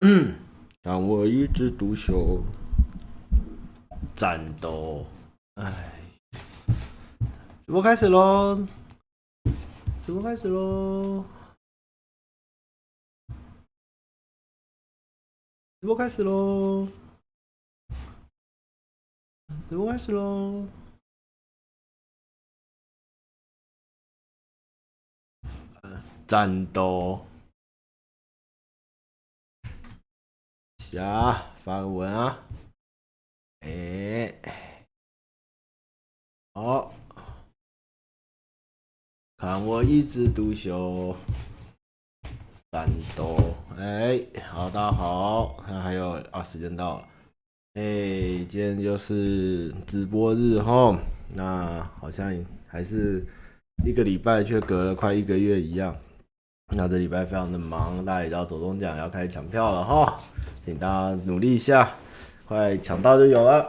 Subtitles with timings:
[0.00, 0.36] 嗯，
[0.82, 2.40] 让我一枝独秀，
[4.14, 5.04] 战斗。
[5.54, 6.00] 哎，
[7.66, 8.64] 直播开始喽！
[9.98, 11.24] 直播开始喽！
[15.80, 16.86] 直播开始喽！
[19.68, 20.64] 直播开始喽！
[26.28, 27.26] 战斗。
[30.90, 32.38] 下发个文啊！
[33.60, 34.34] 哎、
[36.54, 36.94] 好，
[39.36, 41.14] 看我一枝独秀，
[42.72, 43.36] 战斗！
[43.76, 44.18] 哎，
[44.50, 47.08] 好，大家好，看还有啊，时间到了，
[47.74, 47.82] 哎、
[48.48, 50.98] 今天就是直播日哈，
[51.34, 52.32] 那好像
[52.66, 53.26] 还是
[53.84, 55.94] 一个礼拜，却隔了快一个月一样。
[56.70, 60.20] 那这礼拜非常的忙，大家也知道走钟奖要开始抢票了哈。
[60.64, 61.94] 请大家努力一下，
[62.46, 63.66] 快抢到就有了。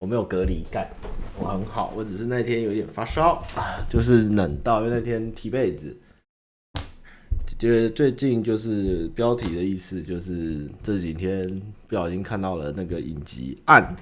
[0.00, 0.90] 我没有隔离感，
[1.38, 3.40] 我很好，我只是那天有点发烧，
[3.88, 5.96] 就是冷到，因为那天踢被子。
[7.56, 11.48] 就是最近就是标题的意思，就是这几天
[11.86, 13.96] 不小心看到了那个影集《暗》，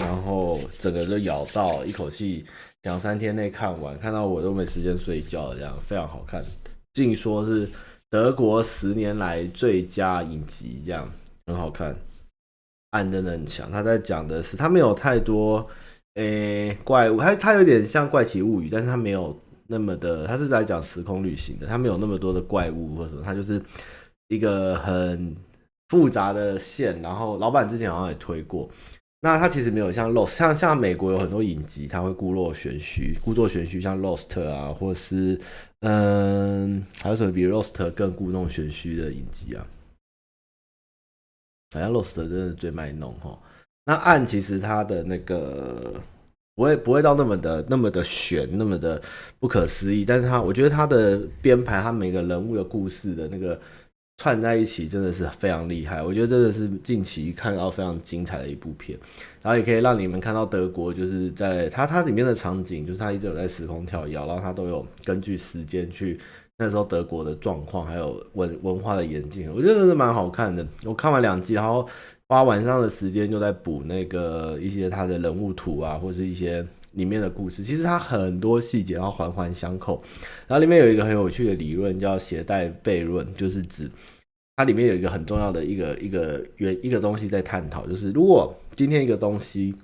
[0.00, 2.46] 然后整个就咬到，一口气
[2.84, 6.42] 两三天内看完，看到我都没时间睡觉，这样非常好看，
[6.92, 7.68] 尽说是
[8.10, 11.10] 德国十年来最佳影集，这样。
[11.46, 11.96] 很好看，
[12.90, 13.70] 暗真的很强。
[13.70, 15.66] 他在讲的是，他没有太多
[16.14, 23.60] 诶、怪物，他他有点像怪奇物语，但是他没有那么的，他是在讲时空旅行的，他没有那么多的怪物或什么，他就是
[24.28, 25.34] 一个很
[25.88, 27.02] 复杂的线。
[27.02, 28.70] 然后老板之前好像也推过，
[29.24, 35.40] 那他其实没有像 Lost，像像美国有很多影集，他会故作玄虚，故作玄虚，像 Lost 啊，或是
[35.78, 39.64] 嗯，还有什么比 Lost 更故弄玄虚的影集啊？
[41.72, 43.38] 好像 Lost 真的是最卖弄哈，
[43.84, 45.94] 那暗其实它的那个
[46.56, 49.00] 不会不会到那么的那么的玄，那么的
[49.38, 53.56] 不可思议，但是它我觉得它的编排，它每个人物的故事的那个
[54.22, 56.00] 串在一起，真的是非常厉害。
[56.00, 58.96] 我觉得真的是近期看到非常精彩的一部片，
[59.42, 66.20] 然后也可以让你们看到德国就是在它它里面的场景，就是它一直有在时空跳跃，然后它都有根据时间去。
[66.58, 70.64] 那时候德国的状况，还有文文化的演进，我觉得真的蛮好看的。
[70.84, 71.84] 我看完两季，然后
[72.28, 77.64] 花晚上的时间就在补那个一些他的人物图啊，或是一些里面的故事。
[77.64, 80.00] 其实它很多细节，然后环环相扣。
[80.46, 83.90] 然后里面有一个很有趣的理论，叫携带悖论，就是指
[84.56, 89.74] 它里面有一个很重要的一个一个原一个东西在探讨，就是如果今天一个东西，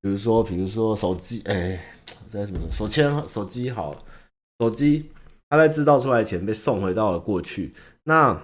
[0.00, 1.80] 比如说比如说手机，哎，
[2.32, 4.04] 这什么手签手机好，
[4.58, 5.06] 手机。
[5.52, 7.72] 它在制造出来前被送回到了过去，
[8.04, 8.40] 那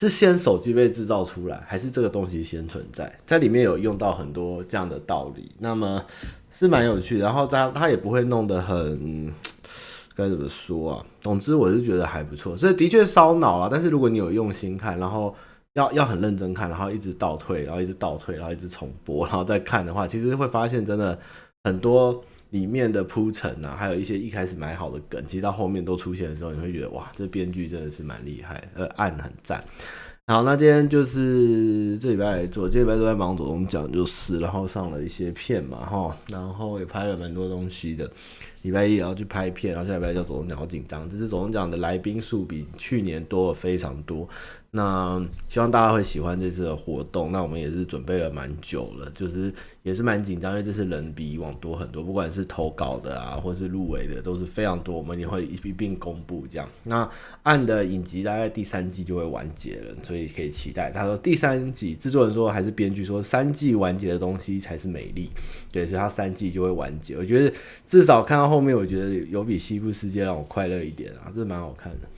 [0.00, 3.18] 是先手机被制造出来，还是这个东西先存在？
[3.26, 6.06] 在里面有用到很多这样的道理，那么
[6.56, 7.24] 是蛮有趣的。
[7.24, 9.34] 然后它它也不会弄得很
[10.18, 11.06] 该怎么说啊？
[11.20, 13.68] 总之我是觉得还不错，所以的确烧脑了。
[13.72, 15.34] 但是如果你有用心看，然后
[15.74, 21.18] 要要很认真看，然后一直倒退，然后一直倒退，然后一直重播，然后再看的话，其实会发现真的
[21.64, 22.22] 很多。
[22.50, 29.62] 里面的铺陈啊，还有一些一开始买好的梗，其实到后面都出现的时候，你会觉得哇，这编剧真的是蛮厉害，呃，暗很赞。
[30.28, 38.10] 好，那今天就是这礼拜来做，这礼拜都在忙走钟奖就是，然后上了一些片嘛，哈，然后也拍了蛮多东西的。
[38.62, 41.08] 礼拜一也要去拍片，然后下礼拜叫走钟奖，好紧张。
[41.08, 44.28] 这次走钟奖的来宾数比去年多了非常多。
[44.70, 47.32] 那希望大家会喜欢这次的活动。
[47.32, 49.52] 那我们也是准备了蛮久了，就是
[49.88, 54.94] 也是蛮紧张，因为这次人比以往多很多，不管是投稿的啊，或是入围的，都是非常多。
[54.94, 56.68] 我们也会一并公布这样。
[56.84, 57.08] 那
[57.44, 60.90] 案的影集大概第三季就会完结了，所以可以期待。
[60.90, 65.30] 他说第三季，制作人说还是编剧说三季完结的东西才是美丽，
[65.72, 67.16] 对，所以他三季就会完结。
[67.16, 67.50] 我觉得
[67.86, 72.08] 至少看到后面，我觉得有比西部世界让我快乐一点啊，这蛮好看的。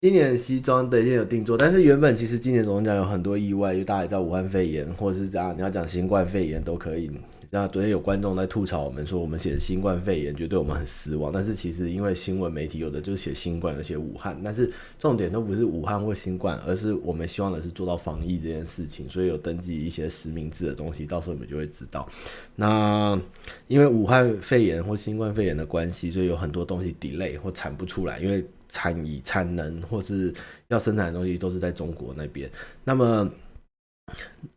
[0.00, 7.10] 今年西装对，今年有定做，但是原本其实今年总讲有很多意外，就大家也知道武汉肺炎，或者是这样，你要讲新冠肺炎都可以。
[7.50, 11.32] 那昨天有观众在吐槽我们说，我们写新冠肺炎，觉得对我们很失望。
[11.32, 22.08] 但是其实因为新闻媒体有的就是写新冠，而写武汉，但是重点都不是武汉或新冠，而是我们希望的是做到防疫这件事情，所以有登记一些实名制的东西，到时候你们就会知道。
[22.54, 23.20] 那
[23.66, 28.44] 因为武汉肺炎或新冠肺炎的关系，所以有很多东西 delay 或产不出来，因为。
[28.68, 30.32] 产以、产能或是
[30.68, 32.50] 要生产的东西都是在中国那边。
[32.84, 33.30] 那么，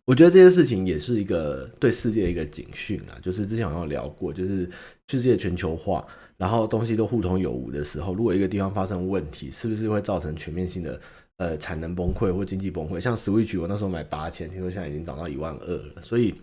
[0.05, 3.19] 我觉得这些事情也是一个对世界的一个警讯啊。
[3.21, 4.69] 就是之前好像有聊过，就是
[5.07, 6.05] 世界全球化，
[6.37, 10.99] 然后东西都互通有无的时候，如果一个地方发生问题，是不是会造成全面性的
[11.37, 12.99] 呃产能崩溃或经济崩溃。
[12.99, 16.01] 像 Switch 我那时候买八千，听说现在已经涨到一万二了。
[16.01, 16.33] 所以，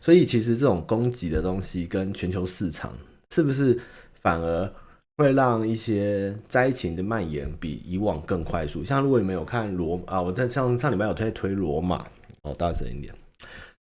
[0.00, 2.92] 所以其实这种供给的东西跟全球市场
[3.32, 3.78] 是不是
[4.14, 4.72] 反而
[5.16, 8.84] 会让一些灾情的蔓延比以往更快速？
[8.84, 12.06] 像如果你们有看罗啊，我在上上礼拜有推推罗马
[12.42, 13.14] 哦，大声一点。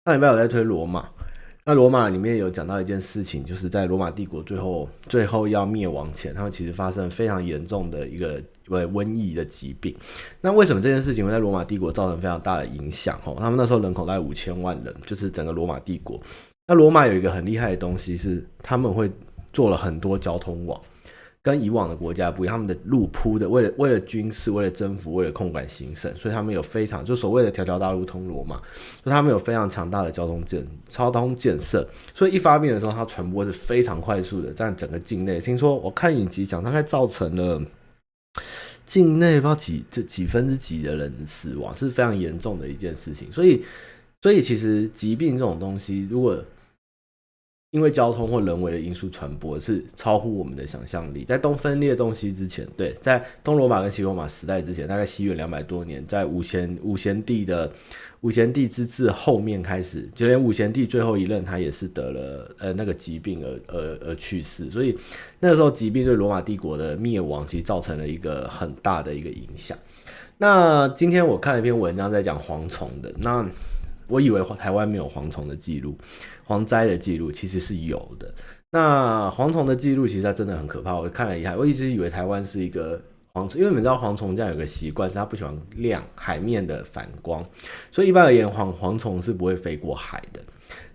[0.05, 1.09] 上礼拜有在推罗马。
[1.65, 9.97] 那罗马里面有讲到一件事情，就是在罗马帝国最后最后要灭亡前，他们其实发生非常严重的一个呃瘟疫的疾病。
[10.41, 13.19] 那为什么这件事情会在罗马帝国造成非常大的影响？
[13.25, 16.21] 哦，他们那时候人口大概五千万人，就是整个罗马帝国。
[16.67, 19.09] 那罗马有一个很厉害的东西是，他们会
[19.53, 20.79] 做了很多交通网。
[21.43, 28.55] 跟以往的国家不一样，他们的路铺的，为了为了军事，为了征服，为了控管行省，所以他们有非常就所谓的条条大路通罗马，
[29.03, 31.85] 所以他们有非常强大的交通建交通建设，
[32.15, 35.41] 所以一发病的时候，它传播是非常快速的，在整个境内。
[35.41, 37.61] 听说我看影集讲，大概造成了
[38.87, 43.33] 境内不知道几这几分之几的人死亡，是非常严重的一件事情。
[43.33, 43.65] 所以，
[44.21, 46.41] 所以其实疾病这种东西，如果
[47.73, 51.25] 因为交通或人为的因素传播是超乎我们的想象力。
[51.25, 57.73] 在东分裂东西之前，对，在东罗马跟西罗马时代之前，大概西元两百多年，在五贤五贤帝的
[58.21, 64.69] 五贤帝之治后面开始，就连五贤帝最后一任，他也是得了呃那个疾病而而而去世。
[64.69, 64.95] 所以
[65.41, 69.79] 那个时候疾病对罗马帝国的灭亡，其实造成了一个很大的一个影响。
[70.37, 73.49] 那今天我看了一篇文章在讲蝗虫的，那
[74.09, 75.97] 我以为台湾没有蝗虫的记录。
[76.47, 78.35] 蝗灾的记录其实是有的，
[78.71, 80.95] 那蝗虫的记录其实它真的很可怕。
[80.95, 83.01] 我看了一下，我一直以为台湾是一个
[83.33, 87.45] 蝗虫，因为你们知道蝗虫这样有个习惯，是它不喜欢亮海面的反光，
[87.91, 90.41] 所以一般而言，蝗蝗虫是不会飞过海的。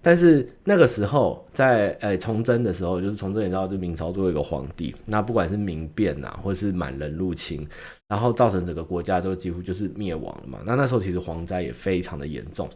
[0.01, 7.67] 但是那个时候在诶崇祯的时候，就是崇祯，你知道，就明朝作为一个皇帝，那不管是民变呐，或是满人入侵，
[8.07, 10.59] 然后造成整个国家都几乎就是灭亡了嘛。
[10.65, 12.69] 那那时候其实蝗灾也非常的严重，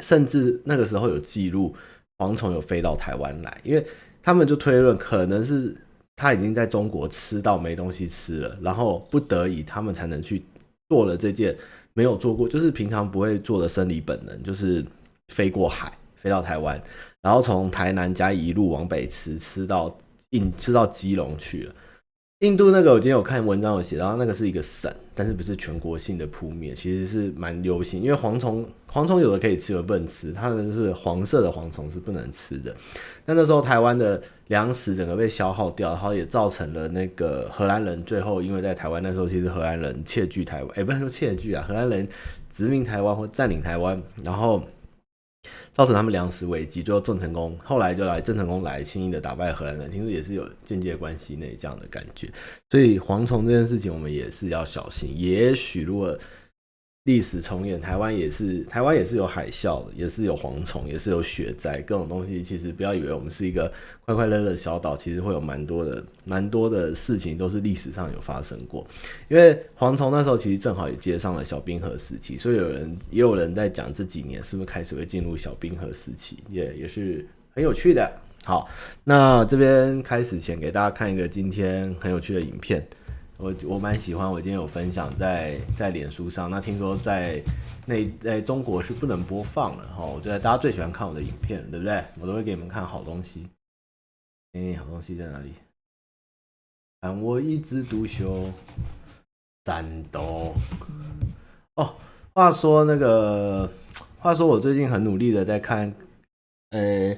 [0.00, 1.74] 甚至那个时候有记录。
[2.18, 3.86] 蝗虫有飞到台湾来，因为
[4.22, 5.74] 他们就推论，可能是
[6.16, 10.42] 他已经在中国吃到没东西吃了，然后不得已他们才能去
[10.88, 11.56] 做了这件
[11.94, 14.84] 没有做过，就是平常不会做的生理本能，就是
[15.28, 16.82] 飞过海飞到台湾，
[17.22, 19.96] 然后从台南家一路往北吃，吃到
[20.30, 21.74] 印吃到基隆去了。
[22.40, 28.00] 印度那个，我今天有看文章有写，然后那个是一个省，但是不是全国性的扑灭，其实是蛮流行。
[28.00, 30.32] 因为蝗虫，蝗虫有的可以吃，有的不能吃。
[30.32, 32.72] 它们是黄色的蝗虫是不能吃的。
[33.24, 42.06] 那那时候台湾的粮食整个被消耗掉，然后也造成了那个荷兰人最后因为在台湾那时候，其实荷兰人窃据台湾，哎，不能说窃据啊，荷兰人
[42.56, 44.62] 殖民台湾或占领台湾，然后。
[45.78, 52.28] 造成他们粮食危机，最后郑成功后来就来，郑成功来轻易的打败荷兰人，听说也是有间接关系那这样的感觉，
[52.68, 55.08] 所以蝗虫这件事情我们也是要小心。
[55.14, 56.18] 也许如果
[57.08, 62.42] 历史重演，台湾也是台湾也是有海啸的，也是有蝗虫，也是有雪灾，各种东西。
[62.42, 63.72] 其实不要以为我们是一个
[64.04, 68.86] 快快乐乐的小岛，其实会有蛮多的蛮多的事情都是历史上有发生过。
[69.28, 78.12] 因为蝗虫那时候其实正好也接上了小冰河时期，所以有人也有人在讲这几年是不是开始会进入小冰河时期，也也是很有趣的。
[78.44, 78.68] 好，
[79.02, 82.86] 那这边开始前给大家看一个今天很有趣的影片。
[83.38, 86.50] 我我蛮喜欢，我今天有分享在在脸书上。
[86.50, 87.40] 那听说在
[87.86, 90.04] 那在中国是不能播放了哈。
[90.04, 92.04] 我觉得大家最喜欢看我的影片，对不对？
[92.20, 93.46] 我都会给你们看好东西。
[94.54, 95.52] 哎、好东西在哪里？
[97.00, 98.50] 但我一枝独秀，
[99.62, 100.52] 战斗。
[101.76, 101.94] 哦，
[102.34, 103.70] 话说那个，
[104.18, 105.94] 话说我最近很努力的在看，
[106.70, 107.14] 呃、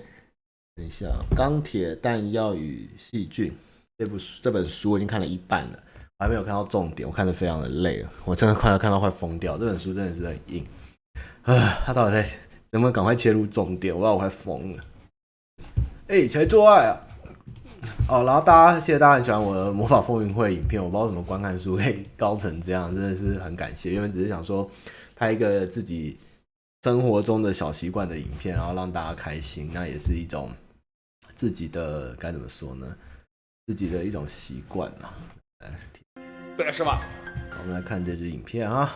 [0.74, 3.50] 等一下，《钢铁弹药与细菌》
[3.96, 5.82] 这部这本书我已经看了一半了。
[6.20, 9.56] 还没有看到重点，我看得非常的累，我真的快要看到快疯掉。
[9.56, 10.62] 这本书真的是很硬，
[11.42, 12.28] 啊，他到底在
[12.72, 13.98] 能不能赶快切入重点？
[13.98, 14.84] 我要我快疯了。
[16.08, 17.00] 哎、欸，起来做爱啊！
[18.06, 23.94] 哦，然后大家谢谢大家很喜欢我的魔法风云会影片，我不知道怎么观看书可以高成这样，真的是很感谢。
[23.94, 24.70] 因为只是想说
[25.16, 26.18] 拍一个自己
[26.84, 30.50] 生活中的小习惯的影片，然后让大家开心，那也是一种
[31.34, 32.94] 自己的该怎么说呢？
[33.68, 35.16] 自己的一种习惯啊。
[36.60, 36.98] 百十万，
[37.58, 38.92] 我们来看这支影片啊。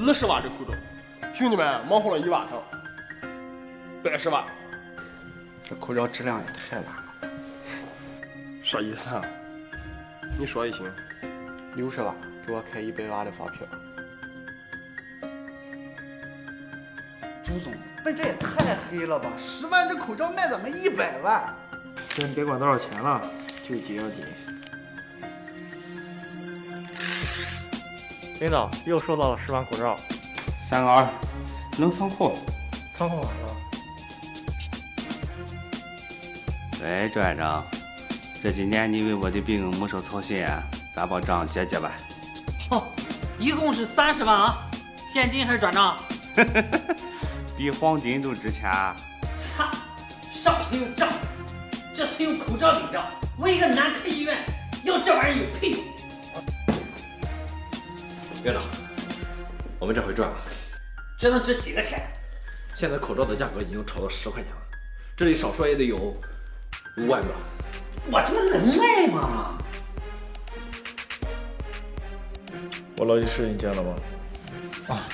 [0.00, 0.76] 二十万的口罩，
[1.32, 2.60] 兄弟们忙活了一晚上。
[4.02, 4.44] 百十万，
[5.62, 7.04] 这口罩质量也太烂了。
[8.64, 9.22] 啥意思啊？
[10.36, 10.90] 你说也行。
[11.76, 12.12] 六十万，
[12.44, 13.64] 给我开一百万的发票。
[17.44, 17.72] 朱总，
[18.04, 19.30] 那这也太黑了吧！
[19.38, 21.54] 十万这口罩卖咱们一百万。
[22.08, 23.22] 先别管多少钱了，
[23.68, 24.24] 就紧要紧。
[28.40, 29.96] 领导又收到了十万口罩，
[30.68, 31.08] 三个二，
[31.78, 32.36] 能仓库？
[32.94, 33.26] 仓库？
[36.82, 37.64] 喂，周院长，
[38.42, 40.62] 这几年你为我的病没少操心啊，
[40.94, 41.90] 咱把账结结吧。
[42.70, 42.86] 哦，
[43.38, 44.68] 一共是三十万啊，
[45.14, 45.96] 现金还是转账？
[47.56, 48.70] 比黄金都值钱。
[49.34, 49.70] 擦，
[50.34, 51.08] 上次用账，
[51.94, 53.02] 这次用口罩领账，
[53.38, 54.36] 我一个男科医院
[54.84, 55.95] 要这玩意儿有屁用？
[58.46, 58.62] 院长，
[59.76, 60.36] 我们这回赚了，
[61.18, 62.08] 这能值几个钱？
[62.76, 64.58] 现在口罩的价格已经炒到十块钱了，
[65.16, 65.96] 这里少说也得有
[66.96, 67.28] 五万个。
[68.08, 69.58] 我他妈能卖吗？
[72.98, 73.94] 我劳技士你见了吗？
[74.94, 75.08] 啊，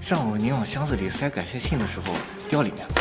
[0.00, 2.14] 上午您往箱子里塞感谢信的时候
[2.48, 2.94] 掉里面了。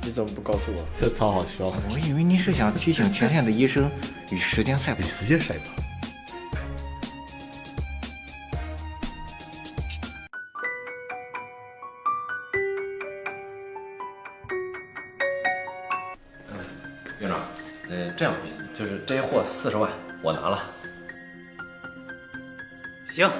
[0.00, 0.88] 你怎么不告诉我？
[0.96, 1.66] 这超好笑。
[1.90, 3.90] 我以为您是想提醒前线的医生
[4.30, 5.00] 与时间赛跑。
[5.00, 5.85] 与时间赛跑。
[19.06, 19.88] 这些货四十万
[20.20, 20.64] 我拿了。
[23.14, 23.30] 行，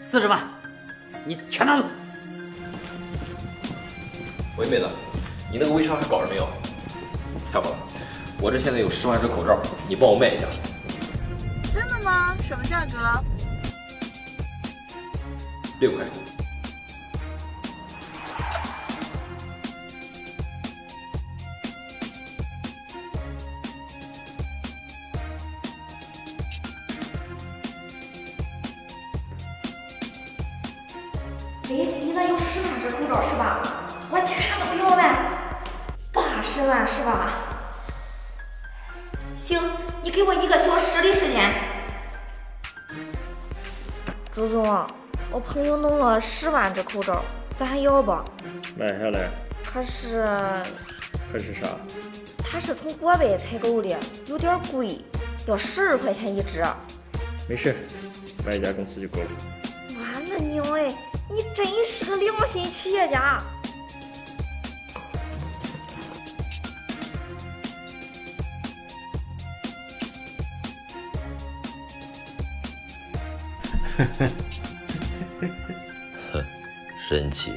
[0.00, 0.48] 四十万，
[1.24, 1.84] 你全拿走。
[4.56, 4.88] 喂，妹子，
[5.50, 6.48] 你那个微商还搞着没有？
[7.52, 7.76] 太好了，
[8.40, 10.46] 我这现在有十万只口罩，你帮我卖一下。
[11.74, 12.36] 真的吗？
[12.46, 12.96] 什么价格？
[15.80, 16.06] 六块。
[31.68, 33.60] 喂，你那有十万只口罩是吧？
[34.08, 35.02] 我全都要呗，
[36.12, 37.32] 八十万是吧？
[39.36, 39.60] 行，
[40.00, 41.52] 你给我一个小时的时间。
[44.32, 44.86] 朱总，
[45.32, 47.24] 我朋友弄了十万只口罩，
[47.56, 48.12] 咱还要不？
[48.76, 49.28] 买下来。
[49.64, 50.24] 可是。
[51.32, 51.66] 可是啥？
[52.38, 55.00] 他是从国外采购的，有点贵，
[55.48, 56.62] 要十二块钱一只。
[57.48, 57.74] 没事，
[58.46, 59.28] 买一家公司就够了。
[61.36, 63.42] 你真是个良心企业家。
[76.32, 76.42] 哼，
[77.06, 77.52] 神奇。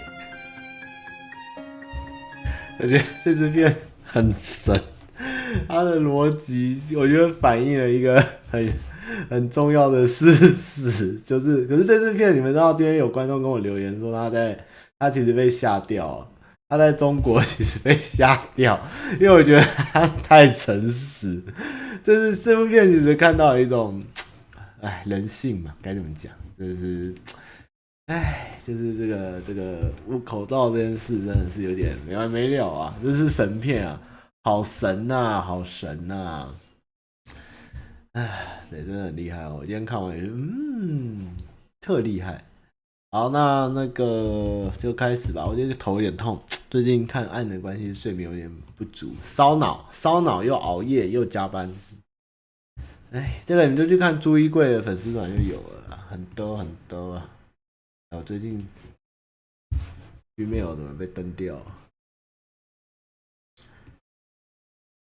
[2.80, 4.84] 我觉得这支片很神，
[5.70, 8.22] 它的逻辑我觉得反映了一个
[8.52, 8.66] 很
[9.30, 14.58] 很重要的事实，就是，可是这支片你们知道，今天有观众跟我留言说他在
[14.98, 16.30] 他其实被吓掉，
[16.68, 18.80] 他在中国 其实被吓掉，
[19.20, 21.42] 因为我觉得他 太诚实。
[22.04, 24.02] 这是这部片其实看到一种，
[24.82, 26.32] 哎，人性嘛，该怎么讲？
[26.58, 27.14] 就是。
[28.08, 32.96] 哎，就是这个这个捂口罩这件事真的是有点没完没了啊！
[33.04, 34.02] 这是神片啊，
[34.44, 36.56] 好神呐、啊，好神呐、啊！
[38.20, 39.60] 哎，这真的很厉害哦！
[39.62, 41.34] 我今天看完，嗯，
[41.80, 42.44] 特厉害。
[43.12, 45.46] 好，那那个就开始吧。
[45.46, 46.38] 我觉得头有点痛，
[46.70, 51.74] 最近看《爱的关系》睡眠有点不足，烧脑，烧脑又熬夜又加班。
[53.12, 55.56] 哎，这个你们就去看朱一贵的粉丝团就有
[55.88, 57.30] 了，很多很多啊。
[58.10, 58.68] 我，最近
[60.36, 61.79] Gmail 怎么被登掉了？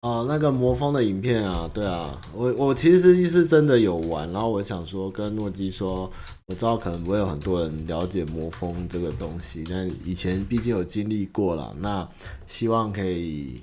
[0.04, 6.12] 哦，那个魔方的影片啊，对啊，我我其实是真的有玩，然后我想说跟诺基说，
[6.48, 12.06] 我知道可能不会有很多人了解魔方这个东西，但以前毕竟有经历过了，那
[12.48, 13.62] 希望可以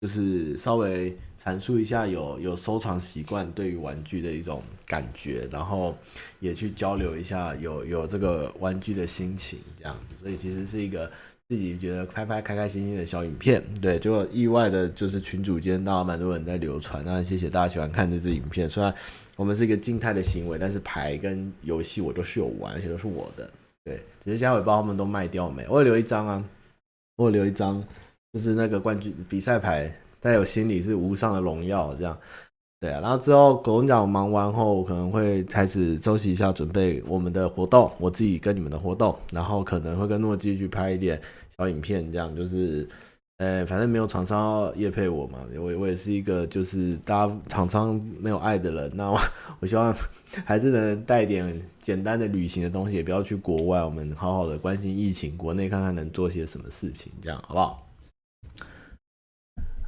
[0.00, 1.16] 就是稍微。
[1.40, 5.96] 阐述一下有有收藏习惯对于玩具的一种感觉，然后
[6.40, 11.08] 也去交流一下有有这个玩具的心情这样子，所以其实是一个
[11.48, 13.62] 自己觉得拍拍开开心心的小影片。
[13.80, 18.68] 对，结果意外的就是群组间到蛮多人在流传，那谢谢大家喜欢看这支影片。
[18.68, 18.94] 虽然
[19.34, 23.50] 我们是一个静态的行为，但是牌跟游戏我都是有玩，而且都是我的。
[23.82, 26.44] 对，只是现在我不知道他们都卖掉没，我有留一张啊，
[27.16, 27.82] 我留一张，
[28.34, 29.90] 就是那个冠军比赛牌。
[30.20, 32.18] 但有心里是无上的荣耀，这样，
[32.80, 33.00] 对啊。
[33.00, 41.20] 然后之后狗公讲忙完后，我可能会开始周期一下准备我们的活动，我自己跟你们的活动，然后可能会跟诺基去拍一点
[41.56, 42.88] 小影片，这样就是，
[43.38, 49.18] 呃，反正没有厂商业配我嘛，我我也是一个就是大家厂商没有爱的人，那我，
[49.60, 49.94] 我希望
[50.44, 57.87] 还是能带点简单的旅行的东西，也不要去国外，我们好好的关心疫情，国内看看能做些什么事情，这样好不好？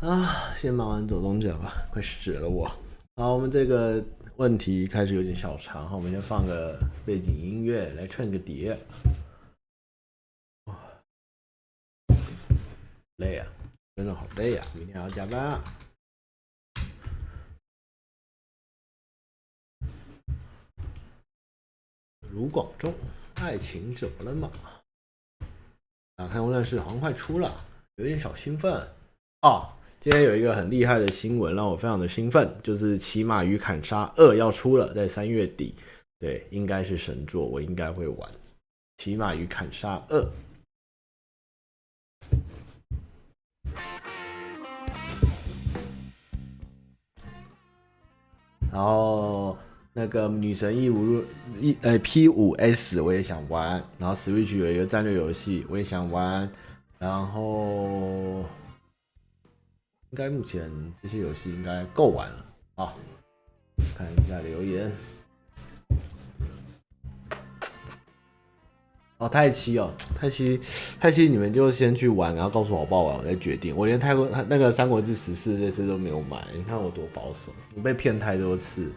[0.00, 2.66] 啊，先忙完走钟奖吧，快死了我。
[3.16, 4.02] 好，我们这个
[4.36, 8.78] 问题开始有点小长，哈，我们先放个背景音乐来串个碟。
[13.16, 13.46] 累啊，
[13.94, 14.66] 真的好累啊！
[14.72, 15.62] 明天还要加班啊。
[22.30, 22.94] 卢广仲，
[23.34, 24.50] 爱情怎么了嘛？
[26.16, 27.54] 啊，太空战士好像快出了，
[27.96, 28.72] 有点小兴奋
[29.42, 29.70] 哦。
[30.00, 35.74] 今天有一个很厉害的新闻，让我非常的兴奋，就是《骑马与砍杀二》要出了，在三月底，
[36.18, 38.30] 对，应该是神作，我应该会玩
[38.96, 40.18] 《骑马与砍杀二》。
[48.72, 49.54] 然后
[49.92, 51.24] 那个女神异闻录
[51.60, 56.50] 一呃 P 五 S 我也想玩，然后 Switch 有一个战略游戏我也想玩，
[56.98, 58.46] 然后
[60.10, 60.68] 应该目前
[61.00, 62.94] 这些游戏应该够玩了啊！
[63.96, 64.90] 看一下留言。
[69.18, 70.58] 哦，太七哦，太七，
[70.98, 73.76] 太七，你们就先去玩，然后告诉我好不好玩，我再决定。
[73.76, 78.90] 我连太过那个《三国志十四》这次都没有买，你看我多保守，我被骗太多次。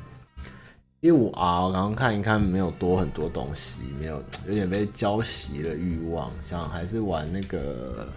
[1.02, 8.08] 一五 R，我刚刚看一看，没有多很多东西，没有，有点被浇熄了欲望，想还是玩那个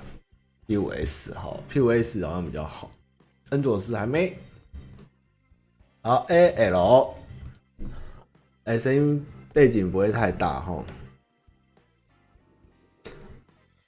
[0.66, 2.90] P 五 S 好，P 五 S 好像比较好。
[3.50, 4.36] 恩佐斯还没，
[6.02, 7.14] 好 A L，
[8.64, 10.84] 哎，声音背景不会太大哈。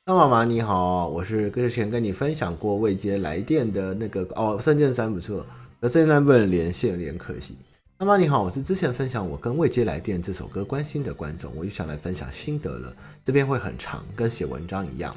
[0.04, 5.44] 那妈妈你好，我是之前跟你分享过未接来电的那个哦，圣剑三不错，
[5.80, 7.58] 那圣剑三不能连线，有点可惜。
[7.98, 12.94] 妈妈你好，我是之前分享我跟未接来电这首歌关心的观众，我又想来分享心得了，
[13.24, 15.12] 这边会很长，跟写文章一样。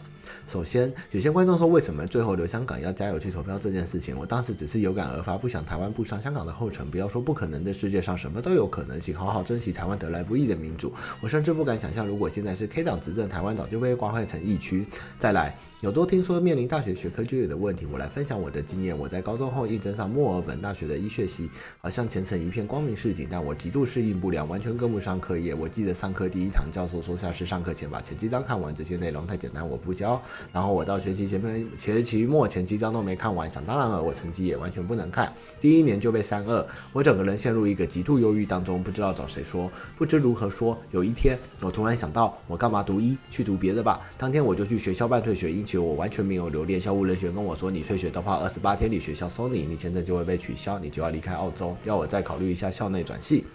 [0.47, 6.89] 首先，有些观众说，为什么最后留香港要加油去投票这件事情，我当时只是有感而发，不想台湾步上香港的后尘。
[6.89, 10.91] 不要说不可能的世界上什么都有可能，请好好珍惜台湾得来不易的民主。
[11.21, 14.85] 我甚至不敢想象，如果现在是 K 党执政，台湾早就被瓜坏成疫区。
[15.17, 18.97] 再来，有都听说面临大学学科就业的问题，我来分享我的经验。
[18.97, 25.53] 我在高中后应征上墨尔本大学的医学系，好像前程一片光明似锦，但我极度适应不良，完全跟不上课业。
[25.53, 30.10] 我记得上课第一堂，教授说下是上课前把前几章看完，这些内容太简单，我不教。
[30.51, 35.31] 然后我到学期前面，学期末前几章都没看完，想当然了，我成绩也完全不能看。
[35.59, 40.77] 第一年就被三二，我整个人陷入一个极度忧郁当中，不知道找谁说，不知如何说。
[40.91, 43.17] 有一天，我突然想到，我干嘛读医？
[43.29, 44.01] 去读别的吧。
[44.17, 46.81] 当天我就去学校办退学，因此我完全没有留恋。
[46.81, 53.45] 校务人员跟我说，你退学的话，二十八天里学校收你，你签证就会被取消，你就要离开澳洲，要我再考虑一下校内转系。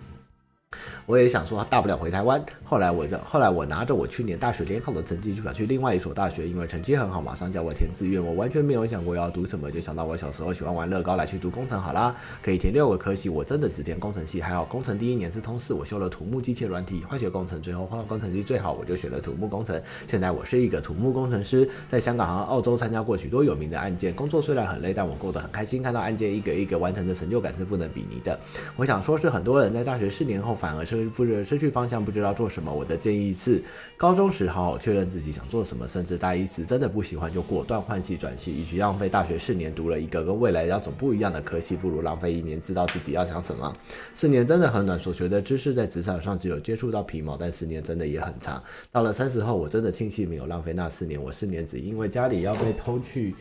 [1.06, 2.44] 我也想说，大不了回台湾。
[2.64, 8.20] 后来我就后来我拿着我去年大学联考的成绩去跑去另外一所大学，因为成绩很好，马上叫我填志愿。
[8.20, 12.12] 我完全没有想过要读什么，就想到我小时候喜欢玩乐高，来去读工程好啦。
[12.42, 14.42] 可以填六个科系，我真的只填工程系。
[14.42, 19.80] 还好工程第一年是通识，我修了土木、机械、软体、化学工程，最后化学工程系最好，我就选了土木工程。
[20.08, 25.80] 现在我是一个土木工程师，在香港和澳洲参加过许多有名的案件，工作虽然很累，但我过得很开心。
[25.80, 28.36] 看到案件一个一个完成的成就感是不能比拟的。
[28.74, 30.95] 我想说，是很多人在大学四年后反而是。
[31.04, 32.72] 不是失去方向，不知道做什么。
[32.72, 33.62] 我的建议是，
[33.96, 43.72] 高中时好好确认自己想做什么，甚至大一时真的不喜欢就果断换系转系，与其浪费大学四年读了一个跟未来要走不一样的科系，不如浪费一年知道自己要想什么。
[44.14, 48.62] 四年真的很短，所学的知识在职场上只有接触到皮毛，但四年真的也很长。
[48.90, 51.22] 到了三十后，我真的庆幸没有浪费那四年。
[51.22, 53.34] 我四年只因为家里要被偷去。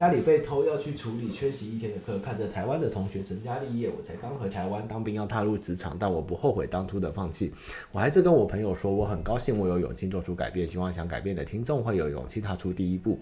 [0.00, 7.52] 家里被偷要去处理缺席一天的课，看着台湾的同学成家立业，我才刚回台湾当兵要踏入职场，但我不后悔当初的放弃。
[7.92, 13.18] 我还是跟我朋友说，我很高兴我有勇气做出改变，希望想改变的听众会有勇气踏出第一步。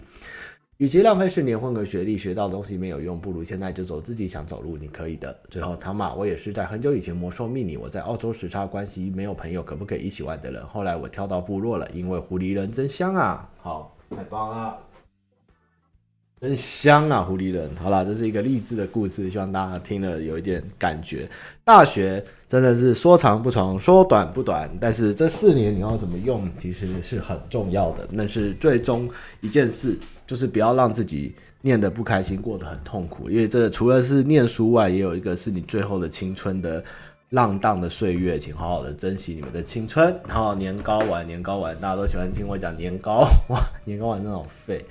[0.77, 5.37] 与其浪费四年混个学历，学到的东西没有用，不如现在就走自己想走路，你可以的。
[5.49, 10.65] 最后，唐马，我也是在很久以前魔兽迷你，我在澳洲时差关系没有朋友，可不可以一起玩的人？
[10.65, 13.49] 后来我跳到部落了，因为狐狸人真香啊！
[13.57, 14.79] 好，太棒了。
[16.41, 17.69] 真香啊，狐狸人！
[17.75, 21.29] 好啦，这是一个励志的故事，希望大家听了有一点感觉。
[21.65, 28.07] 大学真的是说长不长，说短不短，但是这四年你要怎么用，其实是很重要的。
[28.09, 29.09] 那是最终
[29.41, 33.29] 一件事，就是不要让自己念得不开心，过得很痛苦。
[33.29, 36.81] 因为这除了是念书外，也有一个是你最后的青春的
[37.31, 40.17] 浪荡的岁月，请好好的珍惜你们的青春。
[40.25, 44.85] 然后年糕丸，年糕丸，大家都喜欢听我讲年糕，哇，年糕丸那种废。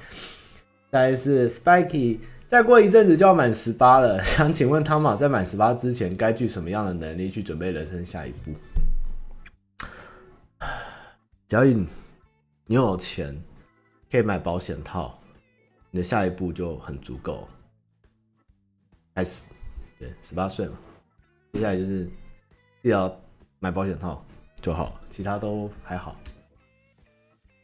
[0.90, 8.52] 再来是 Spiky，再过一阵子就要满十八了， 想请问汤马在满十八之前该具什么样的能力去准备人生下一步？
[11.46, 11.86] 只要你
[12.74, 13.38] 有钱，
[14.10, 15.18] 可以买保险套，
[15.90, 17.46] 你的下一步就很足够。
[19.14, 19.46] 开始，
[19.98, 20.78] 对，十八岁嘛，
[21.52, 22.04] 接下来就是
[22.82, 23.20] 记得要
[23.58, 24.24] 买保险套
[24.60, 26.16] 就好，其他都还好。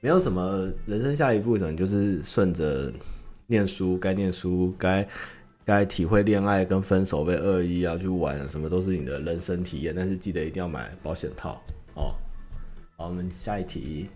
[0.04, 2.92] 没有什么人生下一步，可能就是顺着
[3.46, 5.08] 念书，该念书，该
[5.64, 9.94] 该体会恋爱跟分手被恶意啊去玩，什么都是你的人生体验。
[9.96, 11.58] 但是记得一定要买保险套
[11.94, 12.12] 哦。
[12.98, 14.10] 好，我们下一题。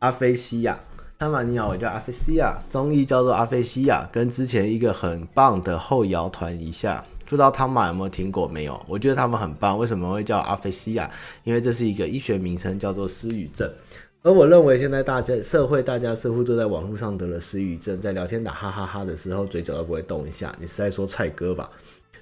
[0.00, 0.78] 阿菲西亚，
[1.18, 8.78] 他玛你好，我叫阿菲西亚，综艺叫做阿菲西亚，跟之前一个很棒的后摇团一下，不知道汤玛有没有听过没有？
[8.86, 11.10] 我觉得他们很棒，为什么会叫阿菲西亚？
[11.44, 13.72] 因为这是一个医学名称，叫做失语症。
[14.20, 20.54] 而我认为现在大家社会大家似乎都在网络上得了失语症，在聊天打哈哈哈的时候，嘴角都不会动一下。
[20.60, 21.70] 你是在说蔡哥吧？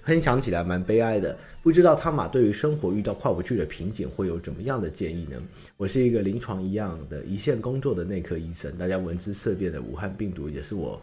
[0.05, 5.37] 分享起来蛮悲哀的，不知道汤玛对于生活遇到跨不去的瓶颈会有怎么样的建议呢？
[5.77, 11.03] 我是一个临床一样的一线工作的内科医生，大家闻之色变的武汉病毒也是我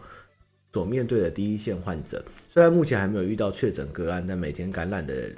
[0.72, 2.24] 所面对的第一线患者。
[2.48, 5.30] 虽然目前还没有遇到确诊个案，但每天感染的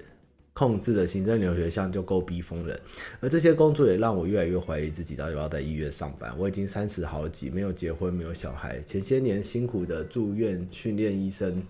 [0.53, 2.79] 控制的行政流学项就够逼疯人。
[3.21, 6.35] 而这些工作也让我越来越怀疑自己到底要不要在医院上班。
[6.37, 11.63] 我已经三十好几，没有结婚，没有小孩，前些年辛苦的住院训练医生。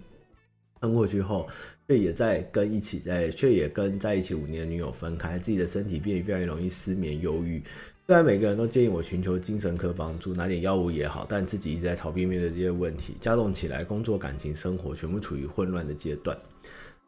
[0.81, 1.47] 撑过去后，
[1.87, 7.63] 却也在跟一起在，却也跟在一起五年的女友分开，自己的身体变得越来越容易失眠、忧郁。
[8.11, 16.37] 虽然每个人都建议我寻求精神科帮助，拿点药物也好，但自己一直在逃避面对这些问题，加重起来，工作、感情、生活全部处于混乱的阶段。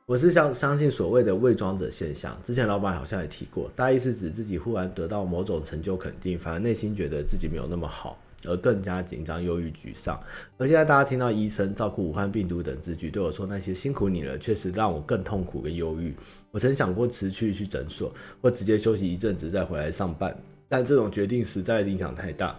[0.07, 8.17] 我是相相信所谓的伪装者现象，之前老板好像也提过，大意是指自己忽然得到某种成就肯定，反而内心觉得自己没有那么好。
[8.45, 10.21] 而更加紧张、忧郁、沮丧。
[10.57, 16.15] 而现在大家听到医生照顾武汉病毒等字句，对我说那些辛苦你了，确实让我更痛苦跟忧郁。
[16.53, 20.37] 我曾想过辞去去诊所，或直接休息一阵子再回来上班，
[20.73, 22.59] 但这种决定实在影响太大，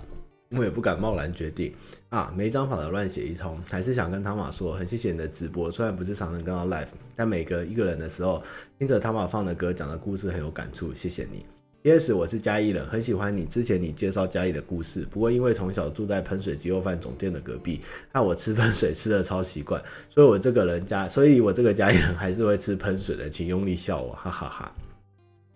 [0.52, 1.74] 我也不敢贸然决定。
[2.10, 8.44] 啊，没章法的乱写一通，还是想跟汤马说，很谢谢你的直播，虽然不是常能跟到 live，但每隔一个人的时候，
[8.78, 11.44] 听着汤马放的歌，讲的故事很有感触，谢谢你。
[11.82, 15.08] Yes，我是嘉义人，很喜欢你之前你介绍嘉义的故事。
[15.10, 17.82] 不过因为从小住在喷水鸡肉饭总店的隔壁，
[18.14, 24.72] 那我吃喷水吃的超习惯，所以我这个人家，所以我这个嘉义人还是会吃喷水的，请用力笑我，哈哈，哈。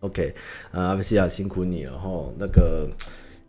[0.01, 0.33] OK，
[0.71, 2.31] 呃，阿布西亚辛苦你了齁。
[2.37, 2.89] 那个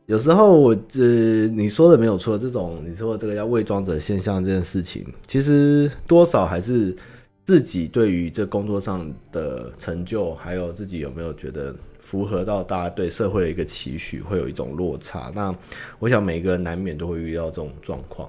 [0.06, 6.96] 有时候我呃你说的没有错，这种你说的这个叫伪装者现象这件事情，其实多少还是
[7.44, 11.74] 自己对于这工作上的成就，还有自己有没有觉得。
[12.00, 15.30] 符合到大家对社会的一个期许，会有一种落差。
[15.34, 15.54] 那
[15.98, 18.26] 我想每个人难免都会遇到这种状况。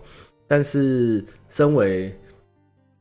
[0.49, 2.13] 但是，身为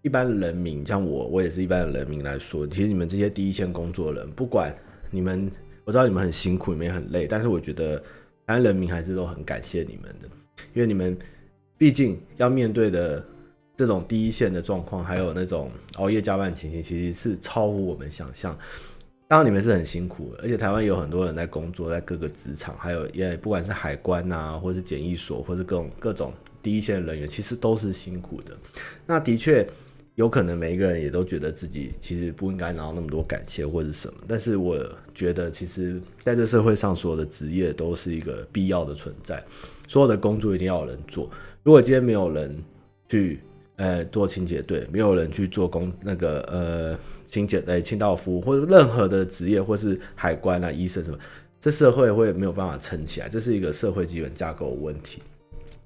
[0.03, 4.73] 一般人民，像我，我也是一般的人民来说，其实你们这些第一线工作人，不管
[5.11, 5.51] 你们，
[5.85, 7.99] 我知道你们很辛苦，你们也很累，但是我觉得，
[8.47, 10.29] 台湾人民还是都很感谢你们的，
[10.75, 11.17] 因为你们
[11.77, 13.25] 毕竟要面对的
[13.77, 18.57] 这种第一线的状况，还有那种熬夜加班情形，其实是超乎我们想象。
[19.29, 28.57] 当然你们是很辛苦，而且台湾有很多人在工作，在各个职场，还有也不管是海关啊，或是检疫所，或是各种各种第一线人员，其实都是辛苦的。
[29.05, 29.69] 那的确
[30.19, 34.77] 有可能每一个人也都觉得自己其实不应该拿到那么多感谢或者什么，但是我
[35.15, 39.41] 觉得其实在这社会上所有的职业都是一个必要的存在，
[39.87, 41.31] 所有的工作一定要有人做。
[41.63, 42.63] 如果今天没有人
[43.09, 43.41] 去。
[43.81, 51.19] 呃，做清洁队，没有人去做工，那个呃，清洁诶，清道夫或者任何的职业，或是海关啊、医生什么，
[51.61, 55.23] 这社会会没有办法撑起来，这是一个社会基本架构的问题。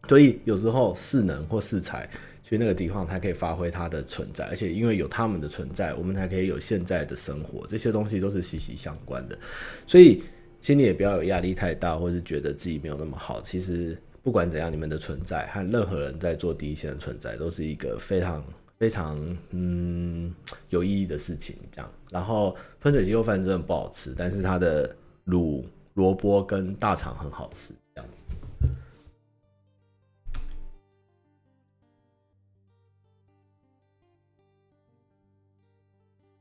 [0.09, 2.09] 所以有时候势能或识才
[2.53, 9.39] 去那个地方，才可以发挥它的存在，而且因为有他们的存在，我们才可以有现在的生活，这些东西都是息息相关的。
[9.87, 10.23] 所以
[10.61, 13.97] 心里也不要有压力太大，或是觉得自己没有那么好，其实。
[14.25, 18.45] 不管怎样，你们的存在和任何人在做第一线的存在，都是一个非常
[18.79, 19.19] 非常
[19.51, 20.33] 嗯
[20.69, 21.57] 有意义的事情。
[21.73, 24.95] 这样，然后喷水鸡肉饭真的不好吃，但是它的
[25.27, 27.75] 卤萝卜跟大肠很好吃。
[27.97, 28.23] 这样子，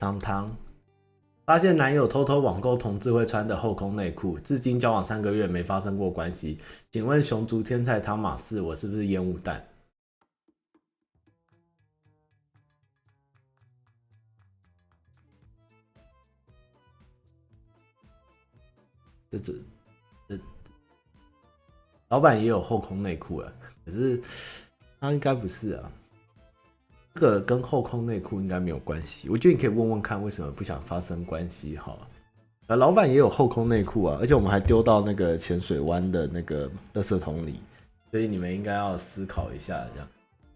[0.02, 0.58] 汤汤。
[1.46, 6.58] 发现男友偷偷网购同志会穿的后空内裤，至今交往三个月没发生过关系。
[6.92, 9.64] 请问熊族天菜汤马士，我是不是烟雾弹？
[19.30, 19.54] 这这
[20.28, 20.40] 这，
[22.10, 23.54] 老板也有后空内裤啊，
[23.86, 24.20] 可是
[25.00, 25.92] 他应该不是啊。
[27.14, 31.98] 这个跟后空内裤应该没有关系，我觉得你可以问问看为什么不想发生关系哈。
[32.68, 37.60] 呃，老板也有后空内裤啊，而且我们还丢到那个浅水湾的那个垃圾桶里，
[38.12, 40.08] 所以你们应该要思考一下这样。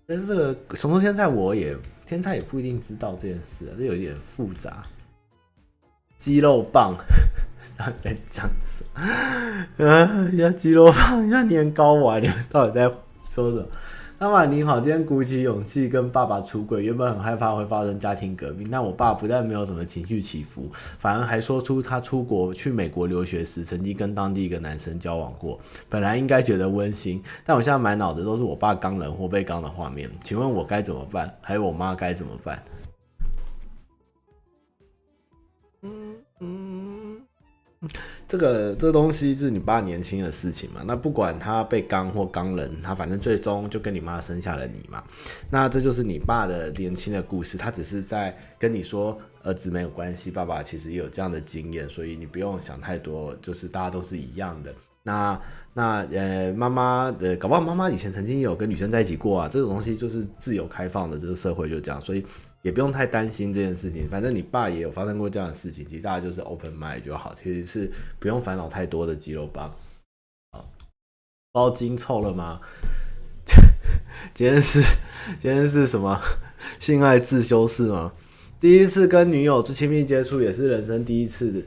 [0.08, 4.84] 但是这个什么天菜我也天菜也不一定知道这件事啊，这有点复杂。
[6.18, 6.96] 肌肉棒，
[7.78, 9.86] 到 底在讲什么？
[9.86, 12.88] 啊，要肌肉棒，要年糕丸，你们到底在
[13.28, 13.68] 说什么？
[14.17, 25.60] 那么你好，今天鼓起勇气跟爸爸出轨，原本很害怕会发生家庭革命，但我爸不但没有什么情绪起伏，反而还说出他出国去美国留学时，曾经跟当地一个男生交往过。
[25.89, 30.10] 本来应该觉得温馨，但我现在满脑子都是我爸刚人或被刚的画面。
[30.23, 31.38] 请问我该怎么办？
[31.41, 32.63] 还有我妈该怎么办？
[35.82, 36.95] 嗯嗯。
[38.28, 40.82] 这个这东西是你爸年轻的事情嘛？
[40.88, 45.04] 那不管他被刚或刚人，他反正最终就跟你妈生下了你嘛。
[45.52, 54.74] 那这就是你爸的年轻的故事，他只是在跟你说儿子没有关系，爸爸其实也有这样的经验，所以你不用想太多，就是大家都是一样的。
[55.04, 55.40] 那
[55.74, 62.26] 那呃，妈妈的搞不好妈妈以前曾经有跟女生在一起过啊，这种东西就是自由开放的这个社会就这样，所以。
[62.65, 69.71] 也不用太担心这件事情，反正你爸也有发生过这样的事情，其实大家就是 open mind 就好，其实是不用烦恼太多的肌肉棒。
[70.51, 70.67] 好，
[71.51, 72.60] 包茎臭了吗？
[74.34, 74.82] 今天是
[75.39, 76.19] 今天是什么
[76.80, 78.12] 性爱自修室吗？
[78.60, 81.63] 第一次跟女友之亲密接触，也是人生第一次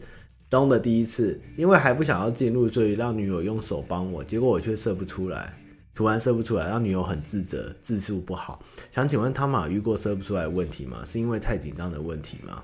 [0.50, 5.54] 中的第一次，因为还不想要进入，所以让女友用手帮我，结果我却射不出来。
[5.98, 8.62] 突然射不出来，让女友很自责，字数不好。
[8.88, 11.02] 想请问汤马遇过射不出来的问题吗？
[11.04, 12.62] 是因为太紧张的问题吗？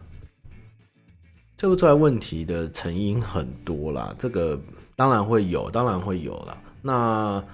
[1.60, 4.56] 射不出来问题的成因很多啦，这个
[4.94, 6.56] 当然会有，当然会有啦。
[6.80, 7.44] 那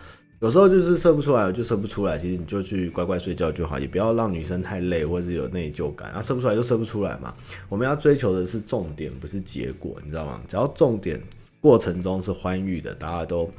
[0.40, 6.10] 有时候就是射不出来就射不出来，其实你就去乖乖睡觉就好，也不要让女生太累或者是有内疚感。
[6.10, 7.34] 啊，射不出来就射不出来嘛。
[7.70, 10.42] 我们要追求的是重点，不是结果，你知道吗？
[10.46, 11.18] 只要重点
[11.58, 13.50] 过程中是欢愉的，大家都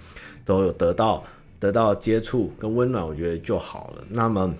[0.45, 1.23] 都有得到。
[1.61, 4.03] 得到接触跟温暖，我觉得就好了。
[4.09, 4.53] 那么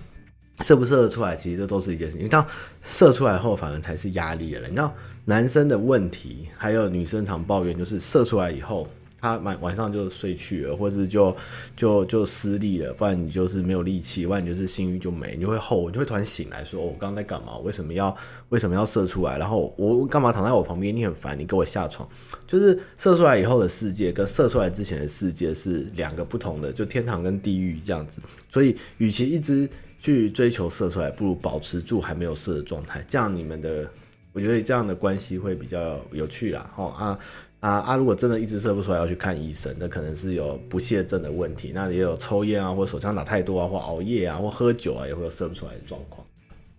[0.60, 2.24] 射不射得出来，其实这都是一件事情。
[2.24, 2.46] 你到
[2.80, 4.68] 射出来后，反而才是压力了。
[4.68, 8.88] 你知道男生的问题，还有女生常抱怨，就是射出来以后。
[9.22, 11.34] 他晚晚上就睡去了，或是就
[11.76, 17.56] 就就失利了，不然你就是没有力气，不然你就是性欲就没，你就会后，你就会突然醒来说：“哦、我刚刚在干嘛？
[17.58, 18.14] 为什么要
[18.48, 19.38] 为什么要射出来？
[19.38, 20.94] 然后我干嘛躺在我旁边？
[20.94, 22.06] 你很烦，你给我下床。”
[22.48, 28.20] 就是射出来以后的世界跟射出来之前的世界是两个不同的，就天堂跟地狱这样子。
[28.50, 33.88] 所以，与其一直去追求射出来，不如保持住还没有射的状态，这样你们的，
[34.32, 36.68] 我觉得这样的关系会比较有趣啦。
[36.76, 37.16] 齁啊。
[37.62, 37.96] 啊啊！
[37.96, 41.70] 如果真的一直射不出来，要去看医生，那可能是有不泄症的问题。
[41.72, 46.26] 那也有抽烟啊，或手枪打太多啊，或熬夜啊，或喝酒啊，也会有射不出来的状况。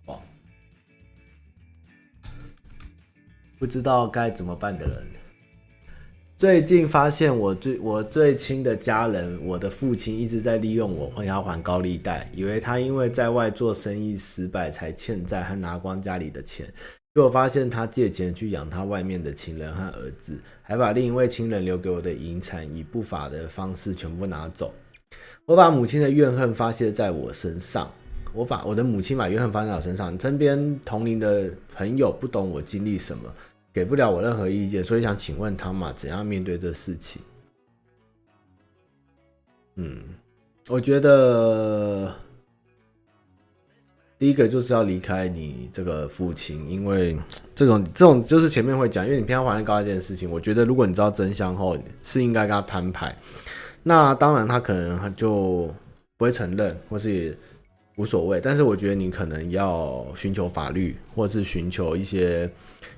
[0.04, 0.20] 哦，
[3.58, 5.06] 不知道该怎么办的人，
[6.36, 16.70] 最近发现我最我最亲的家人，我的父亲一直在利用我，还要还高利贷，以为他因为在外做生意失败才欠债，还拿光家里的钱。
[17.14, 24.74] 结果发现他借钱去养他外面的情人和儿子，还把另一位亲人留给我的遗产以不法的方式全部拿走。
[25.46, 27.88] 我把母亲的怨恨发泄在我身上，
[28.32, 30.18] 我把我的母亲把怨恨发泄在我身上。
[30.18, 33.32] 身边同龄的朋友不懂我经历什么，
[33.72, 37.22] 给不了我任何意见，所以想请问汤玛怎样面对这事情？
[39.76, 40.02] 嗯，
[40.68, 42.12] 我觉得。
[44.24, 47.14] 第一个就是要离开你这个父亲，因为
[47.54, 53.14] 这种这种就是前面会讲，因为你偏要还高这件事情，我觉得如果你知道真相后，是应该跟他摊牌。
[53.82, 55.66] 那当然他可能他就
[56.16, 57.36] 不会承认，或是
[57.98, 58.40] 无所谓。
[58.40, 62.50] 但是我觉得你可能要寻求法律，或是寻求一些。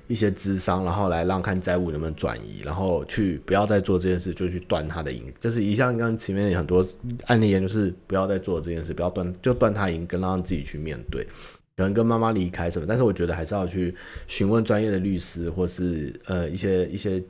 [0.07, 5.21] 一些咨商，然后来让看债务能不能转移，然后去不要再做这件事，就去断他的瘾。
[5.39, 6.87] 就是一向刚前面很多
[7.25, 11.23] 案例，就是不要再做这件事，不要断，就断他瘾，跟让自己去面对，
[11.75, 12.85] 可能跟妈妈离开什么。
[12.87, 13.93] 但是我觉得还是要去
[14.27, 17.21] 询问专业的律师，或是呃一些一些，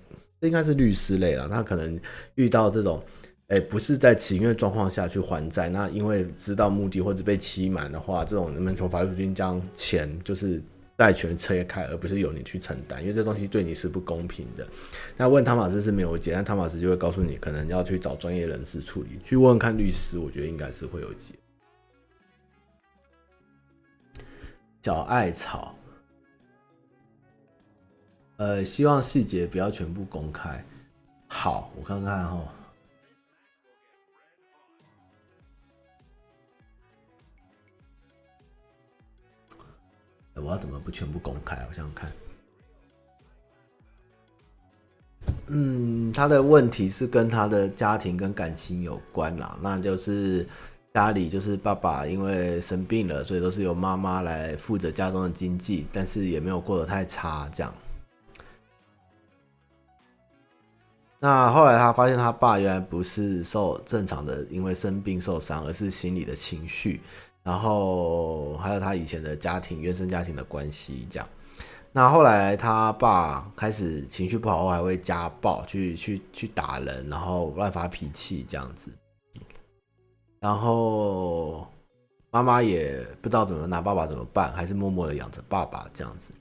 [0.42, 1.50] 应该是律师类了。
[1.50, 2.00] 他可能
[2.36, 3.04] 遇到这种，
[3.48, 10.62] 哎，不是在情愿状况下去还债，那因为知道目的或者被欺瞒的话，这种能不能从法律途径将钱就是。
[10.98, 14.68] 债权拆开，而不是由你去承担，因为这东西对你是不公平的。
[15.16, 21.36] 那问汤玛斯是没有解，但汤玛斯就会告诉你，可能要去找专业人士处理，去问问看律师，我觉得应该是会有解。
[24.82, 25.76] 小艾草，
[28.38, 30.66] 呃，希望细节不要全部公开。
[31.28, 32.54] 好，我看看哈。
[40.42, 41.56] 我要怎么不全部公开？
[41.70, 42.12] 我想想看。
[45.48, 49.58] 嗯，他的问题是跟他的家庭跟感情有关啦。
[49.62, 50.48] 那就是
[50.94, 57.74] 家里就是爸爸因为生病了，所以都是由妈妈来负责家中的经济，但是也没有过得太差这样。
[61.20, 67.02] 那后来他发现他爸原来不是受正常的因为生病受伤，而是心理的情绪，
[67.48, 71.26] 然后还有他以前的家庭原生家庭的关系这样。
[71.94, 78.92] 那后来他爸开始情绪不好后，还会家暴，去去去打人，然后乱发脾气这样子。
[80.42, 81.66] 然后
[82.32, 86.34] 妈妈也不知道怎么拿爸爸怎么办，还是默默的养着爸爸这样子。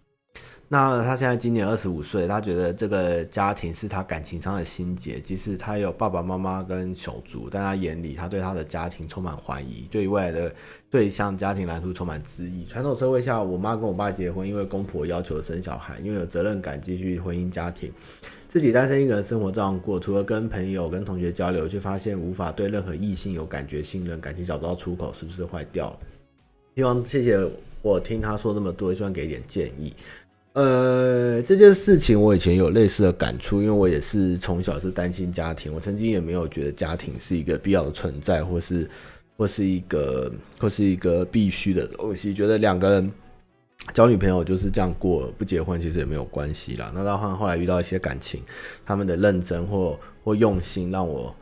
[0.68, 5.20] 那他现在今年二十五岁，他觉得这个家庭是他感情上的心结。
[5.20, 10.52] 即使他有爸爸妈妈跟手足，但他眼里他对他的家庭充满怀疑，对未来的
[10.90, 12.64] 对象家庭蓝图充满质疑。
[12.64, 17.92] 传统社会下，我妈跟我爸结婚，因为公婆要求生小孩，因为有责任感继续婚姻家庭。
[18.48, 25.98] 自己单身一个人生活照样过，除了跟朋友跟同学交流，却发现无法对任何异性有感觉、信任，感情找不到出口，是不是坏掉了？
[26.74, 27.38] 希望谢谢
[27.82, 29.94] 我听他说那么多，希望给点建议。
[30.56, 38.88] 呃，这件事情我以前有类似的感触，因为我也是从小是单亲家庭，我曾经也没有觉得家庭是一个必要的存在，或是
[39.36, 42.32] 或是一个或是一个必须的东西。
[42.32, 43.12] 觉得两个人
[43.92, 46.90] 交女朋友就是这样过，不结婚其实也没有关系啦。
[46.94, 48.42] 那到后后来遇到一些感情，
[48.86, 51.36] 他们的认真或或用心，让我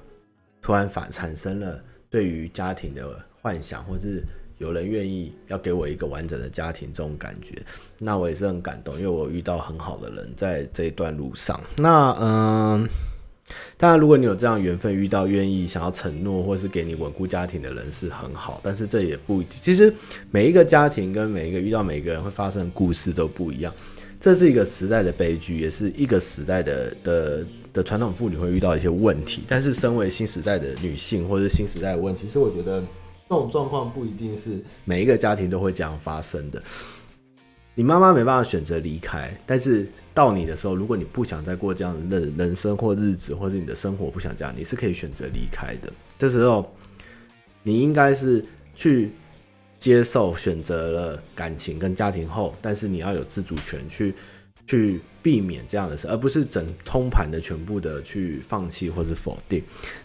[0.61, 4.25] 突然反产生了对于家庭的幻想，或是。
[4.59, 7.55] 有人愿意要给我一个完整的家庭，这种感觉，
[7.99, 11.61] 那我也是很感动，因为我遇到很好的人在这一段路上。
[11.77, 12.89] 那嗯，
[13.77, 19.59] 当然，如果你有这样缘分，遇到愿意想要承诺或是给你稳固家庭的人是很好，但是这也不一定。
[19.61, 19.93] 其实
[20.31, 23.75] 每一个家庭跟每一个遇到每个人会发生的故事都不一样，
[24.21, 29.43] 这是一个时代的悲剧，也是一个时代的的的传统妇女会遇到一些问题。
[29.49, 32.81] 但是身为新时代的女性或者新时代的问题，是我觉得。
[33.29, 36.63] 这种状况不一定是每一个家庭都会这样发生的。
[37.75, 45.93] 你妈妈没办法选择离开，但是到你的时候，如果你不想再过这样的人人生或日子，或者你的生活不想这样，你是可以选择离开的。
[46.19, 46.73] 这时候，
[47.63, 48.45] 你应该是
[48.77, 49.11] 去
[49.79, 54.15] 接受选择了感情跟家庭后，但是你要有自主权去。
[54.67, 59.63] 去避免这样的事，而不是整通盘的全部的去放弃或是否定。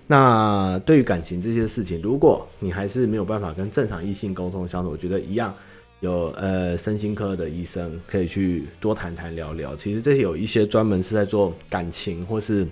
[0.07, 5.53] 那对于感情这些事情，如果你还是没有办法跟正常异性沟通相处，我觉得一样
[6.01, 9.75] 有呃身心科的医生可以去多谈谈聊聊。
[9.75, 12.67] 其实这些有一些专门是在做感情或是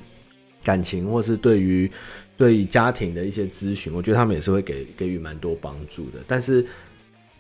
[0.64, 1.90] 感情或是对于
[2.38, 6.20] 对家庭的一些咨询，我觉得他们也是会给给予蛮多帮助的。
[6.28, 6.66] 但是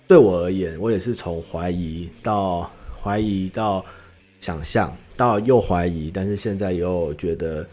[0.07, 3.85] 对我而言，我也是从怀疑到怀疑到。
[4.39, 7.67] 想象到又怀疑，但是现在又觉得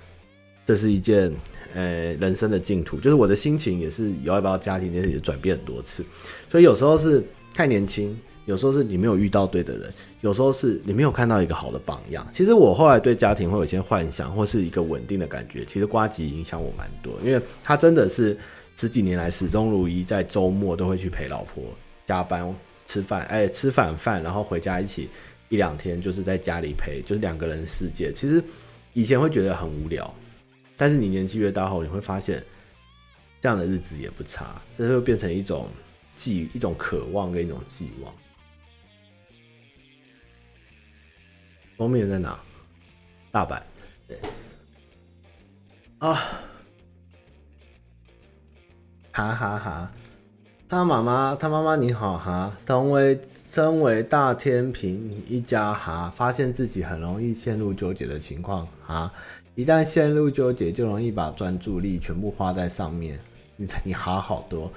[0.67, 1.31] 这是一件
[1.75, 6.05] 呃人生的净土，就是我的心情也是由要不要家庭，也转变很多次，
[6.49, 7.23] 所以有时候是
[7.55, 12.27] 太年轻，有时候是你没有遇到对的人，有时候是你没有看到一个好的榜样。
[12.33, 15.65] 其实我后来对家庭会有一些幻想，或是一个稳定的感觉。
[15.67, 18.37] 其实瓜吉影响我蛮多，因为他真的是
[18.77, 21.63] 十几年来始终如一，在周末都会去陪老婆
[22.07, 22.55] 加班
[22.87, 25.11] 吃饭，哎，吃晚饭，然后回家一起。
[25.55, 28.13] 一两天就是在家里陪，就是两个人世界。
[28.13, 28.43] 其实
[28.93, 30.13] 以前会觉得很无聊，
[30.77, 32.45] 但是你年纪越大后，你会发现
[33.41, 35.69] 这样的日子也不差，这会变成一种
[36.17, 38.13] 寄一种渴望跟一种寄望。
[41.77, 42.37] 封面在哪？
[43.31, 43.63] 大阪。
[44.09, 44.19] 对。
[45.99, 46.15] 啊，
[49.13, 49.93] 哈哈哈。
[50.69, 53.21] 他妈妈，他妈妈你好哈，成为
[53.55, 59.13] 身为大天平一家哈，发现自己很容易陷入纠结的情况哈，
[59.55, 63.17] 一旦陷入纠结，就容易把专注力全部花在上面。
[63.55, 64.69] 你你哈好多，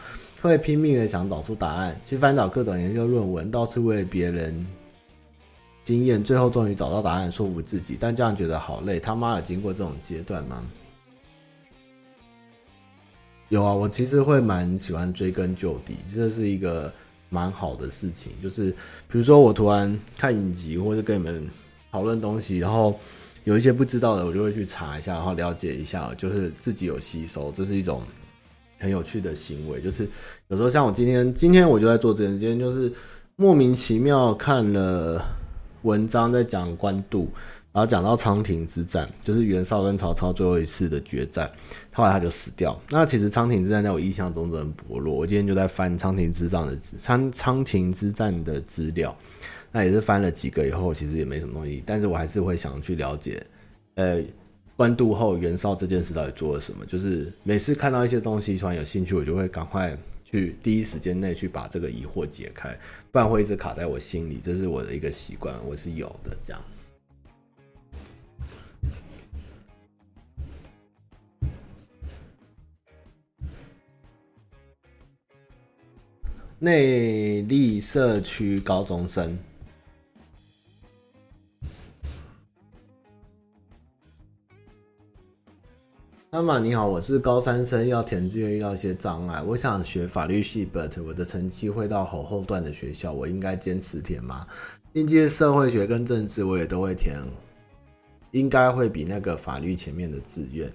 [0.44, 4.64] 会拼命的想找出答案，去翻找各种研究论文，到处为别人
[5.84, 9.00] 经验，最后终于找到答案，说服自己，但这样觉得好累。
[9.00, 10.64] 他妈有经过这种阶段吗？
[13.50, 16.94] 有啊，我其实会蛮喜欢追根究底，这是一个
[17.30, 18.32] 蛮好的事情。
[18.42, 18.72] 就是
[19.08, 21.48] 比如说我突然看影集，或者跟你们
[21.92, 22.98] 讨论东西，然后
[23.44, 28.02] 有一些不知道的，我就会去查一下，然后了解一下，就是自己有吸收，这是一种
[28.80, 29.82] 很有趣的行为。
[29.82, 30.08] 就是
[30.48, 32.92] 有时候像我今天，今天我就在做这件，今天就是
[33.36, 35.26] 莫名其妙看了
[35.84, 37.30] 文章在讲官渡。
[37.78, 41.48] 然后讲到仓亭之战，就是袁绍跟曹操最后一次的决战，
[41.94, 42.76] 后来他就死掉。
[42.90, 45.14] 那其实仓亭之战在我印象中都很薄弱。
[45.14, 49.16] 我今天就在翻仓亭之战的仓仓亭之战的资料，
[49.72, 51.84] 那也是翻了几个以后，其实也没什么东西。
[51.86, 53.46] 但是我还是会想去了解，
[53.94, 54.24] 呃，
[54.76, 56.84] 官渡后袁绍这件事到底做了什么。
[56.84, 62.76] 就是每次看到一些东西突然有兴趣，我就会赶快去第一时间内去把这个疑惑解开，
[63.12, 64.42] 不然会一直卡在我心里。
[64.44, 66.60] 这是我的一个习惯，我是有的这样。
[76.60, 79.38] 内坜社区高中生。
[86.32, 94.48] 妈妈你好，我是高三生，要填志愿遇到一些障碍，我想学法律系，but 我的成绩会到好后段的学校，我应该坚持填吗？
[94.94, 97.22] 应届社会学跟政治我也都会填，
[98.32, 100.68] 应该会比那个法律前面的志愿。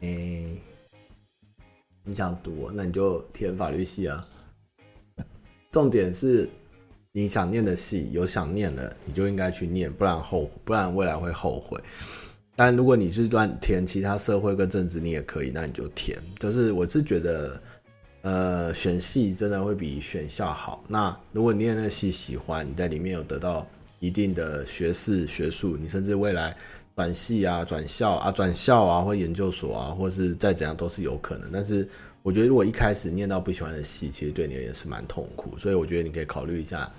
[0.00, 0.60] 哎、欸，
[2.04, 4.26] 你想读，那你就填法律系啊。
[5.70, 6.48] 重点是
[7.12, 11.80] 你想念的系，有想念了，你就应该去念，不然后不然未来会后悔。
[12.54, 16.20] 但如果你是乱填其他社会跟政治，你也可以，那你就填。
[16.38, 17.62] 就是我是觉得，
[18.22, 20.84] 呃，选系真的会比选校好。
[20.88, 23.66] 那如果你念那系喜欢，你在里面有得到
[24.00, 26.54] 一定的学士学术，你甚至未来
[26.94, 31.50] 转系啊、转校啊、转校啊，或研究所啊，或是再怎样都是有可能。
[31.52, 31.88] 但是
[32.22, 35.56] 我觉得，如果一开始念到不喜欢的系，其实对你也是蛮痛苦。
[35.58, 36.90] 所以我觉得你可以考虑一下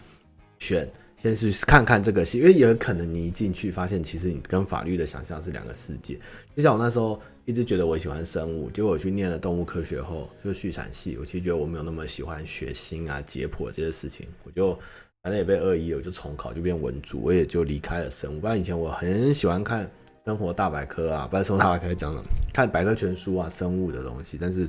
[0.60, 0.90] 选。
[1.16, 6.20] 先去看看这个戏，因为也有可能你一进去发现，其实你跟法律的想象是两个世界。
[6.54, 14.78] 就像我那时候一直觉得我喜欢生物，结果我去念了动物科学后，就畜产系，我其实觉得我没有那么喜欢血腥啊、解剖这些事情，我就
[15.24, 18.42] 反正也被二一，我就重考就变文组，我也就离开了生物。
[18.42, 19.86] 不然以前我很喜欢看
[20.26, 22.26] 《生活大百科》啊，不然《生活大百科》讲什么？
[22.54, 24.64] 看百科全书啊，生物的东西，但是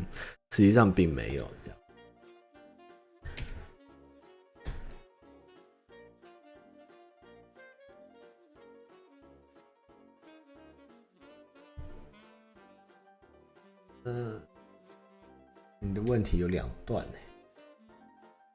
[0.52, 1.78] 实际上并没有这样。
[14.04, 14.40] 嗯，
[15.80, 17.18] 你的问题有两段呢。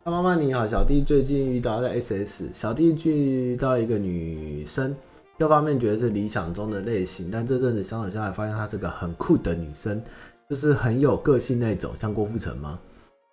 [0.09, 4.95] 妈妈你好，小弟最近遇到在 SS，小弟遇到一个女生，
[5.37, 10.01] 各方面觉得是理想中的类型，但这阵子相处下来，发现她是个很酷的女生，
[10.49, 12.79] 就是很有个性那种，像郭富城吗？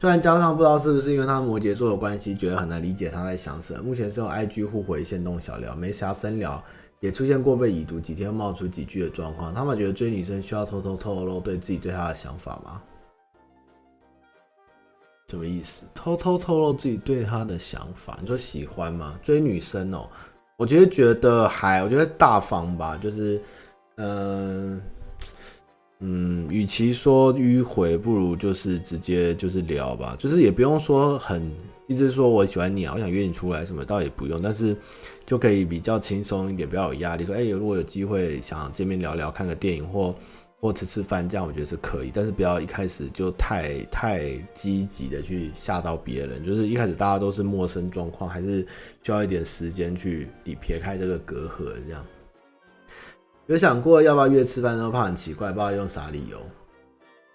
[0.01, 3.83] 虽然加上不知道是不是因为他摩羯座的关系，觉得很难理解他在想什么。
[3.83, 6.62] 目前是用 IG 互回线动小聊，没啥深聊。
[7.01, 12.83] 也出现过被已读几天冒出几句的状况，他们觉得追女生需要偷偷透露对自己对她的想法吗？
[15.29, 15.83] 什么意思？
[15.93, 18.16] 偷偷透露自己对他的想法？
[18.20, 19.18] 你说喜欢吗？
[19.22, 20.09] 追女生哦，
[20.57, 23.43] 我其实觉得还，我觉得大方吧，就是，
[23.97, 24.81] 嗯、
[25.99, 31.51] 嗯，与其说迂回，不如就是直接就是聊吧，就是也不用说很
[31.89, 34.77] 一直说我喜欢你啊，我想约你出来什么，倒也不用，但是
[35.24, 37.27] 就可以比较轻松一点，不要有压力。
[37.27, 40.14] 说，哎、如果有机会想见面聊聊，看个电影或
[40.61, 48.66] 或吃吃饭，这样我觉得是可以，但是不要一开始就太太积极的去吓到别人，就是一开始大家都是陌生状况，还是
[49.02, 52.04] 需要一点时间去你撇开这个隔阂，这样。
[53.46, 56.40] 有想过要不要约吃饭，都怕很奇怪，不知道用啥理由。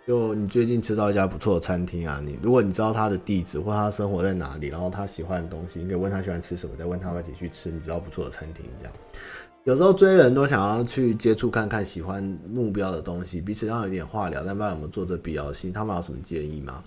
[0.05, 8.65] 就你最近吃到一家不错的餐厅啊，你如果你知道他的地址或他生活在哪里，然后他喜欢的东西，你可以问他喜欢吃什么，再问他一起去吃你知道不错的餐厅。
[8.80, 8.93] 这样，
[9.64, 15.72] 有时候追人都想要去接触看看喜欢目标的东西，彼此上有点话聊，但不知道有没有做这必要性。
[15.72, 16.84] 他们有什么建议吗？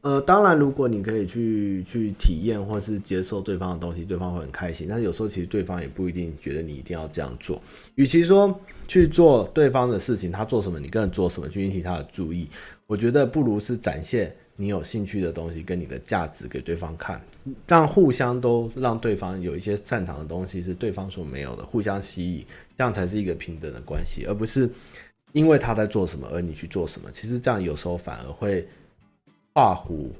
[0.00, 4.86] 呃，当然，如果你可以去去体验或是接受对方的东西，对方会很开心。
[4.88, 7.60] 但是有时候其实对方也不一定觉得你一定要这样做。
[7.96, 8.58] 与其说
[8.88, 12.48] 去做对方的事情，他做什么你跟着做什么去引起他的注意，
[12.86, 17.22] 我觉得不如是展现你有兴趣的东西跟你的价值给对方看，
[17.66, 22.46] 让互相都让对方有一些擅长的东西是对方所没有的，互相吸引，
[22.76, 24.68] 这样才是一个平等的关系，而不是
[25.32, 27.10] 因为他在做什么而你去做什么。
[27.10, 28.66] 其实这样有时候反而会。
[29.58, 30.14] 画虎，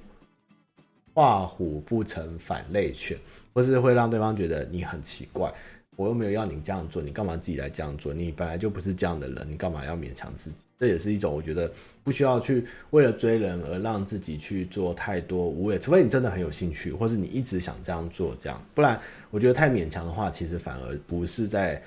[1.13, 3.19] 画虎不成反类犬，
[3.53, 5.53] 或是会让对方觉得你很奇怪。
[5.97, 8.15] 我又没有要你这样做，你干嘛自己来这样做？
[8.15, 10.67] 你本来就不是这样的人，你干嘛要勉强自己？
[10.79, 11.73] 这也是一种我觉得
[12.05, 15.79] 不需要去为了追人而让自己去做太多无谓。
[15.79, 21.83] 除非你真的很有兴趣，或是你一直想这样做，这样不然我觉得太勉强的话，其实反而不是在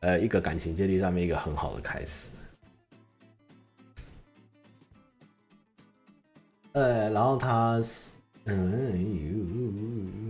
[0.00, 2.30] 呃一个感情建立上面一个很好的开始。
[6.72, 7.78] 呃，然后他，
[8.46, 10.21] 嗯，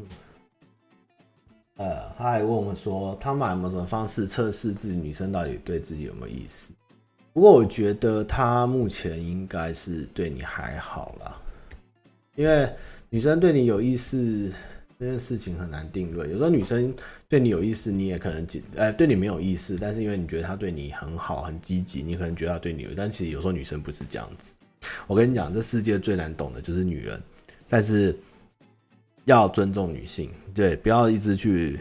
[2.22, 6.70] 他还问我们说，他买某种方式测试自己女生到底对自己有没有意思？
[7.32, 11.36] 不过我觉得他目前应该是对你还好啦，
[12.36, 12.70] 因为
[13.10, 14.52] 女生对你有意思
[15.00, 16.30] 这件事情很难定论。
[16.30, 16.94] 有时候女生
[17.28, 18.46] 对你有意思，你也可能，
[18.76, 24.54] 呃，对你没有意思，但是因为你觉得她对你很好、很积极，你可能觉得她对你有，但其实有时候女生不是这样子。
[25.08, 27.20] 我跟你讲，这世界最难懂的就是女人，
[27.68, 28.16] 但是
[29.24, 31.80] 要尊重女性，对，不要一直去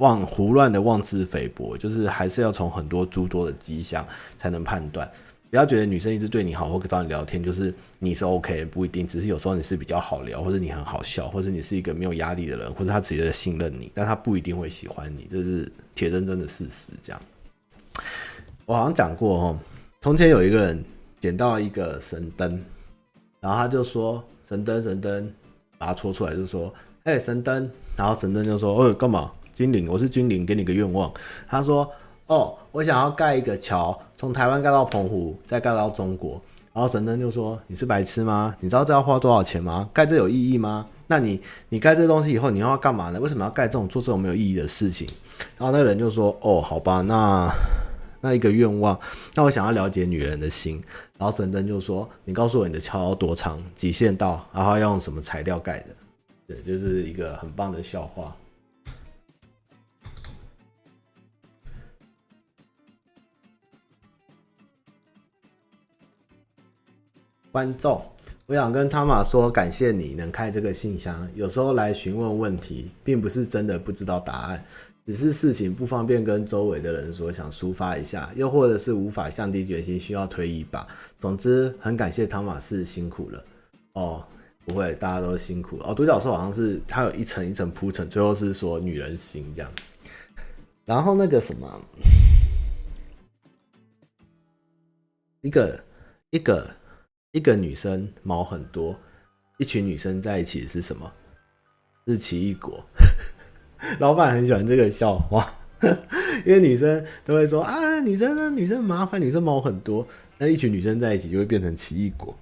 [0.00, 4.04] 妄胡乱的妄自菲薄，就是还是要从很多诸多的迹象
[4.38, 5.08] 才能判断。
[5.50, 16.92] 不要觉得女生一直对你好或找你聊天，就是你是 OK，不一定，只是有时候你是比较好聊，或者你很好笑，或者你是一个没有压力的人，或者他直接信任你，但他不一定会喜欢你，这是铁铮铮的事实。
[17.02, 17.20] 这样，
[18.64, 19.58] 我好像讲过哦，
[20.00, 20.82] 从前有一个人
[21.20, 22.58] 捡到一个神灯，
[23.40, 25.30] 然后他就说神灯神灯，
[25.76, 26.72] 把它戳出来就说，
[27.02, 29.30] 哎、神灯，然后神灯就说，哦干嘛？
[29.60, 31.12] 精灵，我是精灵，给你个愿望。
[31.46, 31.86] 他说。
[32.28, 36.40] 哦，我想要盖一个桥，从台湾盖到澎湖，再盖到中国。
[36.72, 38.54] 然后神灯就说：“你是白痴吗？
[38.60, 39.90] 你知道这要花多少钱吗？
[39.92, 40.86] 盖这有意义吗？
[41.08, 41.40] 那你
[41.70, 43.18] 你盖这东西以后，你要干嘛呢？
[43.18, 45.08] 为什么要盖这种做这种没有意义的事情？”
[45.58, 47.52] 然后那个人就说：“哦，好吧，那
[48.20, 48.96] 那一个愿望，
[49.34, 50.80] 那我想要了解女人的心。”
[51.18, 55.86] 然后神灯就说：“你告诉我你的桥要多长，几线道，然后要用什么材料盖的？”
[56.46, 58.32] 对，就是一个很棒的笑话。
[67.52, 68.00] 观众，
[68.46, 71.28] 我想跟汤玛说，感谢你能开这个信箱。
[71.34, 74.64] 有时候来询问问题，并不是真的不知道答案，
[75.04, 80.86] 只是事情不方便跟周围的人说，想抒发一下，又或者是无法下定决心，需要推一把。
[81.18, 83.44] 总之，很感谢汤玛士辛苦了。
[83.94, 84.24] 哦，
[84.64, 85.86] 不会，大家都辛苦了。
[85.88, 89.68] 哦，独角兽好像是它有一层一层铺陈，最后是说女人心这样。
[90.84, 91.80] 然后那个什么，
[95.40, 95.84] 一个
[96.30, 96.76] 一个。
[97.32, 98.98] 一个女生毛很多，
[99.58, 101.12] 一群女生在一起是什么？
[102.06, 102.84] 是奇异果。
[104.00, 105.54] 老板很喜欢这个笑话，
[106.44, 110.04] 因为女生都会说啊，女生呢，女生麻烦，女生毛很多，
[110.38, 112.36] 那一群女生在一起就会变成奇异果。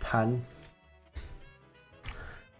[0.00, 0.38] 潘，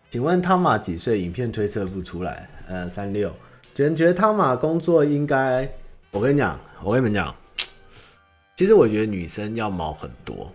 [0.08, 1.20] 请问汤马几岁？
[1.20, 2.48] 影片推测不出来。
[2.66, 3.30] 呃，三六。
[3.74, 5.68] 觉得觉得汤马工作应该，
[6.10, 6.60] 我跟你讲。
[6.82, 7.36] 我跟你们讲，
[8.56, 10.50] 其实我觉得女生要毛很多，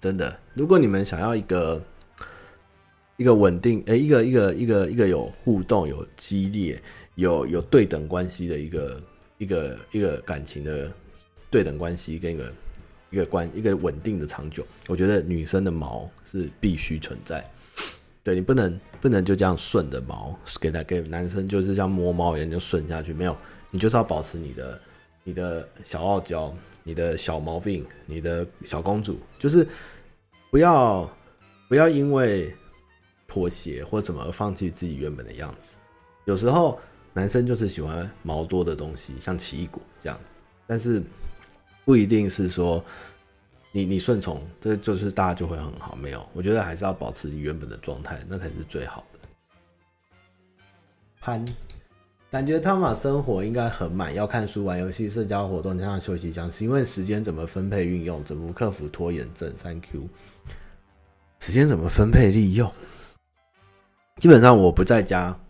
[0.00, 0.36] 真的。
[0.52, 1.80] 如果你们想要一个
[3.16, 6.82] 一个稳定，哎，一个一个一个一个有互动、有激烈、
[7.14, 9.00] 有有对等关系的一个
[9.38, 10.92] 一个一个感情的
[11.48, 12.52] 对等关系，跟一个
[13.10, 17.48] 一个关一个稳定的长久，我觉得女生的毛是必须存在。
[18.24, 23.36] 对，你不能不能就这样顺着毛给他给男生，就是像摸猫一样就顺下去，没有，
[23.70, 24.80] 你就是要保持你的。
[25.24, 29.68] 你的小傲娇，你的小毛病，你的小公主，就是
[30.50, 31.06] 不要
[31.68, 32.56] 不要因为
[33.26, 35.76] 妥协或怎么而放弃自己原本的样子。
[36.24, 36.80] 有时候
[37.12, 40.30] 男生就是喜欢毛多的东西，像奇异果这样子，
[40.66, 41.02] 但是
[41.84, 42.82] 不一定是说
[43.70, 45.94] 你你顺从，这就是大家就会很好。
[45.94, 49.18] 没有，我觉得还是要保持你原本的状态，那才是最好的。
[51.20, 51.44] 潘。
[52.30, 60.02] 感觉汤玛生活应该很满，要看书、玩游戏、社交活动加上休息，讲是因为时间怎么分配运用，怎么克服拖延症？Thank you。
[61.40, 62.70] 时间怎么分配利用？
[64.18, 65.40] 基本上我不在家，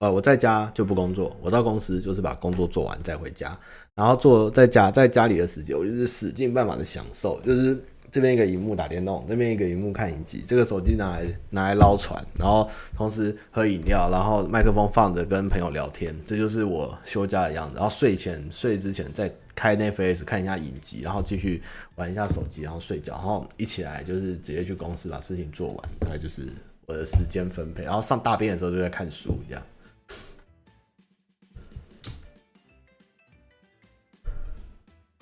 [0.00, 3.56] 呃，我在家就不工作，我到公司就是把工作做完再回家，
[3.94, 7.78] 然后做在家在家里的时间，我就是使尽办法的享受，就是。
[8.14, 17.76] 这边一个荧幕打电动，那边一个荧幕看影集，这个手机拿来拿来捞船，然后同时喝饮料，然后麦克风放着跟朋友聊天，这就是我休假的样子。
[17.76, 21.60] 然后睡前睡之前再开 Netflix 看一下影集，然后继续
[21.96, 26.48] 玩一下手机，然后睡觉，然后一起来就是直接去公司把事情做完，大概就是
[26.86, 27.82] 我的时间分配。
[27.82, 29.66] 然后上大便的时候就在看书，这样。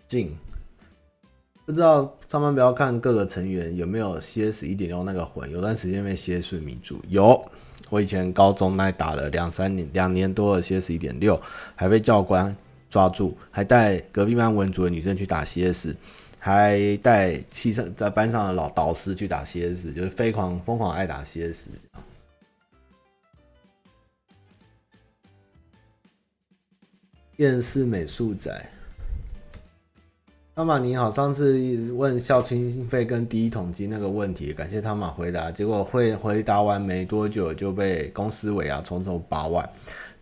[0.06, 0.36] 进。
[1.72, 7.00] 不知道上班不要看各个成员有没有 CS 一点六那个魂，有段时间被 CS 迷住。
[7.08, 7.42] 有，
[7.88, 11.40] 我以前高中那打了两三年，两年多的 CS 一点六，
[11.74, 12.54] 还被教官
[12.90, 15.94] 抓住，还带隔壁班文组的女生去打 CS，
[16.38, 21.68] 还带系上在班上的老导师去打 CS，就是疯狂疯狂爱打 CS。
[27.38, 28.70] 厌世美术仔。
[30.62, 35.50] 汤玛你好，上次问孝亲费跟第一桶金那个问题，感谢汤玛回答。
[35.50, 39.68] 结果会回答完没多久就被公司尾啊重重八万。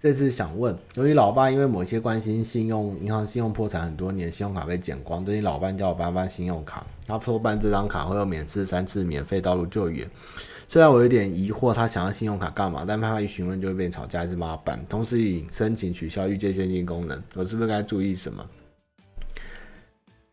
[0.01, 10.09] 这次想问，由于老爸因为某些关系，信用银行信用破产很多年，信用卡被剪光，最近老伴叫我办办信用卡，他说办这张卡会有免试三次免费道路救援。
[10.71, 14.83] 虽然我有点疑惑他想要信用卡干嘛，但怕他一询问就会变吵架，还是帮他办。
[14.89, 18.43] 同时已申请取消预借现金功能，我是不是该注意什么？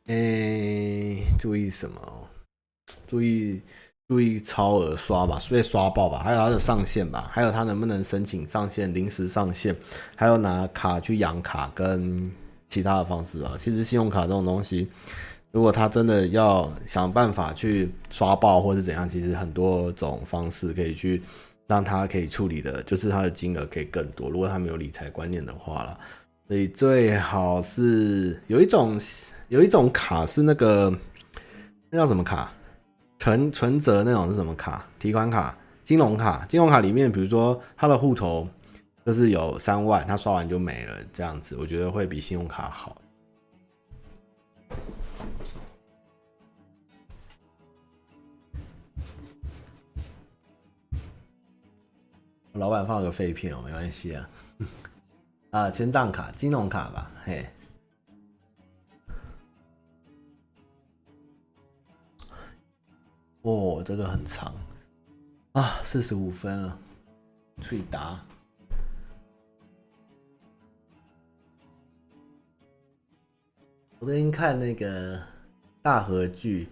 [0.08, 2.02] 诶、注意什么？
[3.06, 3.62] 注意
[4.08, 9.76] 注意超额刷吧，被刷爆吧，还有它的上限吧，还有它能不能申请上限、临时上限，
[10.16, 12.32] 还有拿卡去养卡跟
[12.70, 13.56] 其他的方式啊。
[13.60, 14.88] 其实信用卡这种东西，
[15.52, 21.22] 如果他真的要想办法去刷爆或是怎样，其实很多种方式可以去
[21.68, 24.30] 让他可以处理的，就是他的金额可以更多。
[24.30, 26.00] 如果他没有理财观念的话啦，
[26.48, 28.98] 所以最好是有一种
[29.50, 30.94] 有一种卡是那个
[31.90, 32.52] 那叫什么卡？
[33.18, 34.86] 存存折那种是什么卡？
[35.00, 36.46] 提款卡、金融卡。
[36.48, 38.46] 金融卡里面，比如说他的户头
[39.06, 43.02] 就是有三万，他刷完就没了，这样子我觉得会比信用卡好。
[52.52, 54.30] 老板放了个废片哦，没关系啊。
[55.52, 57.48] 啊，签账卡、金融卡吧，嘿。
[63.48, 64.54] 哦，这个很长
[65.54, 66.80] 啊，四十五分了，
[67.62, 68.22] 脆答。
[74.00, 75.18] 我最近看那个
[75.82, 76.68] 大河剧，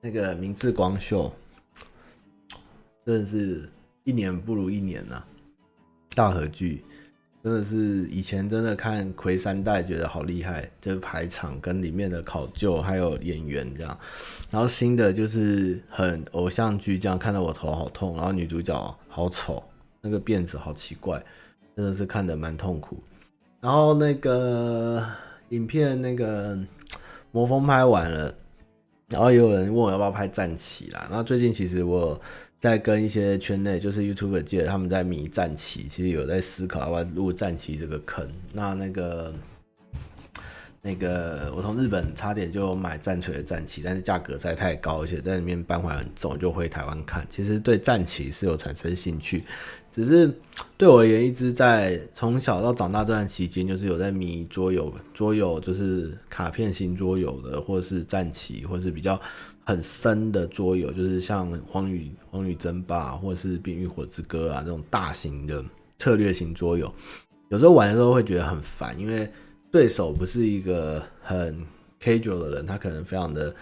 [0.00, 1.32] 那个明智光秀，
[3.06, 3.70] 真的是
[4.02, 5.28] 一年不如一年呐、啊，
[6.16, 6.84] 大河剧。
[7.42, 13.98] 真的是以前真的看魁三代觉得好厉害，就是排场跟里面的考究还有演员这样，
[14.48, 19.60] 然后新的就是很偶像剧这样，看到我头好痛，然后女主角好丑，
[20.00, 21.20] 那个辫子好奇怪，
[21.74, 23.02] 真的是看得蛮痛苦。
[23.60, 25.04] 然后那个
[25.48, 26.56] 影片那个
[27.32, 28.32] 魔风拍完了，
[29.08, 32.20] 然后也有人问我要不要拍战旗啦，然后最近其实我。
[32.62, 38.24] 在跟一些圈内就是 YouTube 界，他们在迷战旗，其实有在思考要不要入战旗这个坑。
[38.52, 39.34] 那那个
[40.80, 47.26] 那个，我从日本差点就买战锤的战旗，但是价格在太高，而且在里面搬回来很重，就回台湾看。
[47.28, 49.42] 其实对战旗是有产生兴趣，
[49.90, 50.32] 只是
[50.76, 59.20] 对我而言，一直在从小到长大这段期间，就是有在迷桌游，桌游就是卡片型桌游的，或者是战旗，或是比较。
[59.64, 65.64] 很深的桌游，就是像《荒野荒野争霸》或者是《冰与火之歌》啊这种大型的
[65.98, 66.92] 策略型桌游，
[67.48, 69.30] 有时候玩的时候会觉得很烦，因为
[69.70, 71.64] 对手不是一个很
[72.00, 73.54] casual 的人，他可能非常的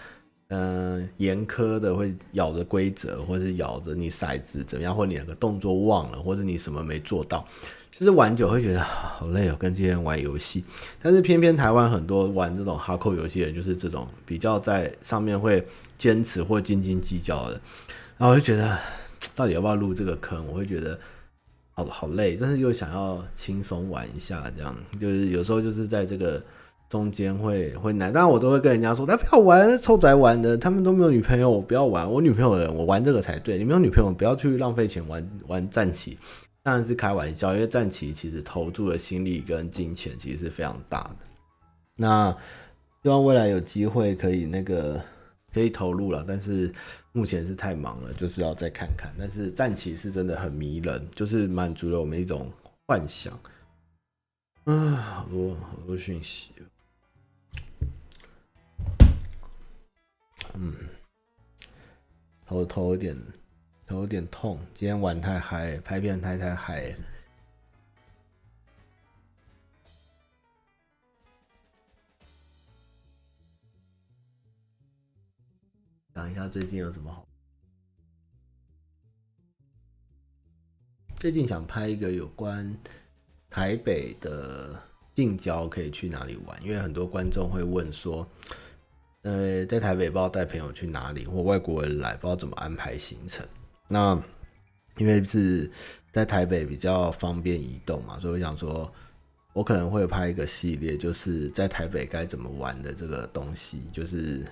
[0.47, 7.45] 嗯严苛的会咬着规则，或是咬着你骰子怎么样，或你两个动作忘了，或者你什么没做到。
[7.91, 10.63] 就是玩久会觉得 好累哦，跟这些人玩游戏。
[11.01, 15.63] 但是偏偏台湾很多玩这种哈扣游戏的人，就是这种比较在上面会
[15.97, 17.61] 坚持或斤斤计较的。
[18.17, 18.77] 然后我就觉得，
[19.35, 20.45] 到底要不要入这个坑？
[20.47, 20.97] 我会觉得
[21.73, 26.41] 好好累，但是又想要轻松玩一下，这样就是有时候就是在这个
[26.89, 28.11] 中间会会难。
[28.11, 32.09] 当然我都会跟人家说，他不要玩臭宅玩的，他们都没有女朋友，我不要玩。
[32.09, 33.57] 我女朋友的，我玩这个才对。
[33.57, 36.17] 你没有女朋友，不要去浪费钱玩玩战棋。
[36.63, 41.15] 当然是开玩笑，因为战棋其实投注的心力跟金钱其实是非常大的。
[41.95, 42.31] 那
[43.01, 45.03] 希望未来有机会可以那个
[45.51, 46.71] 可以投入了，但是
[47.13, 49.11] 目前是太忙了，就是要再看看。
[49.17, 52.51] 但是战棋是真的很迷人，就是满足了我们一种
[52.85, 53.33] 幻想。
[54.65, 56.51] 啊，好多好多讯息。
[60.53, 60.75] 嗯，
[62.45, 63.17] 头头有点。
[63.97, 66.95] 有点痛，今天玩太嗨，拍片太太嗨。
[76.13, 77.25] 讲一下最近有什么好？
[81.15, 82.77] 最近想拍一个有关
[83.49, 84.81] 台北的
[85.13, 88.27] 近郊可以去哪里玩，因为很多观众会问说，
[89.21, 93.47] 呃，在台北不知道带朋友去哪里，或外国人来不知道怎么安排行程。
[93.91, 94.17] 那
[94.97, 95.69] 因为是
[96.13, 98.89] 在台北比较方便移动嘛，所以我想说，
[99.51, 104.45] 我可能会拍一个系列，就是在台北该怎么玩的这个东西，就是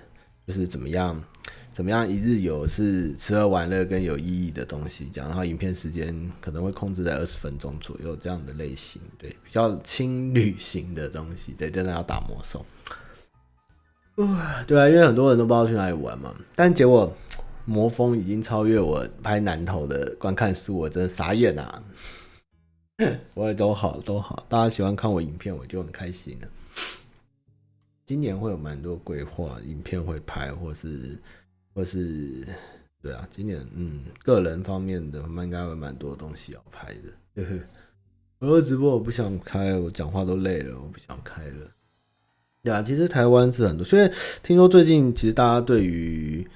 [0.46, 1.22] 就是怎么样
[1.72, 12.64] 怎么样一日游是吃喝玩乐跟有意义的东西这样，然后影片时间可能会控制在二十分钟左右这样的类型，对，比较轻旅行的东西，对，真的要打魔兽，
[14.66, 17.10] 对啊，因为很多人都不知道去哪里玩嘛，但结果。
[17.64, 21.82] 魔风已经超越我拍南投的观看数，我真的傻眼啊！
[23.34, 26.48] 我也都好都好，大家喜欢看我影片，我就很开心了。
[28.04, 31.16] 今年会有蛮多规划，影片会拍，或是
[31.72, 32.44] 或是
[33.00, 37.42] 对啊，今年嗯，个人方面的，我们应该会蛮多东西要拍的。
[37.42, 37.60] 呵呵，
[38.40, 41.70] 我说直播我不想开，我讲话都累了，我不想开了。
[42.62, 44.10] 对啊，其实台湾是很多，所以
[44.42, 46.46] 听说最近其实大家对于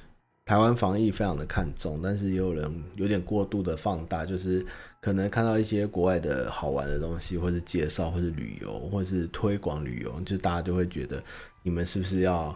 [0.47, 4.65] 台湾防疫非常的看重，但是也有人有点过度的放大，就是
[5.01, 11.23] 可能看到一些国外的好玩的东西，或是介绍，或是旅游，或是推广旅游，就大家就会觉得
[11.63, 12.55] 你们是不是要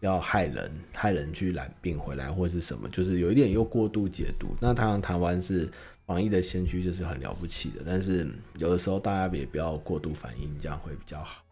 [0.00, 4.48] 要害人，害人去染病回来，或是什么，就是有一点又过度解读。
[4.60, 5.66] 那当然台湾是
[6.04, 8.28] 防疫的先驱，就是很了不起的，但是
[8.58, 11.42] 有的时候大家也不要过度反应，这样会比较好。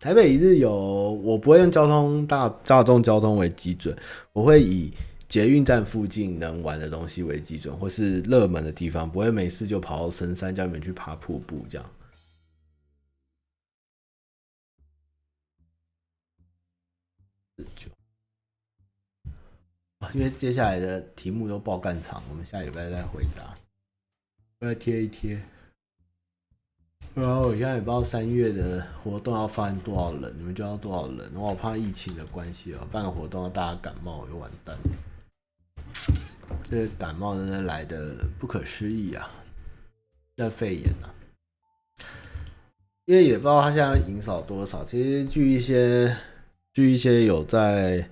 [0.00, 0.72] 台北一日游，
[1.24, 3.96] 我不会用交通大大众交通为基准，
[4.32, 4.92] 我会以
[5.28, 11.90] 捷运站附近能玩的东西为基准，或是热门的地方，不会没事就跑到深山叫你们去爬瀑布这样。
[20.14, 23.58] 因为接下来的题目都爆干长，我们下礼拜再回答，
[24.60, 25.38] 我要贴一贴。
[27.20, 31.32] 然后我现在也不知道三月的活动要发多少人，你们就要多少人？
[31.34, 34.76] 我怕疫情的关系哦，办个活动要大家感冒，我就完蛋。
[36.62, 39.28] 这个感冒真的来得不可思议啊！
[40.36, 41.10] 那肺炎啊，
[43.06, 44.84] 因为也不知道他现在营少多少。
[44.84, 46.16] 其实据一些
[46.72, 48.08] 据一些有在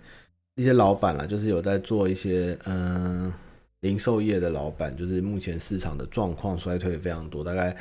[0.56, 3.32] 一些老板啦，就是有在做一些嗯
[3.80, 7.76] 零售业的老板，就是目前市场的状况衰退非常多，大概。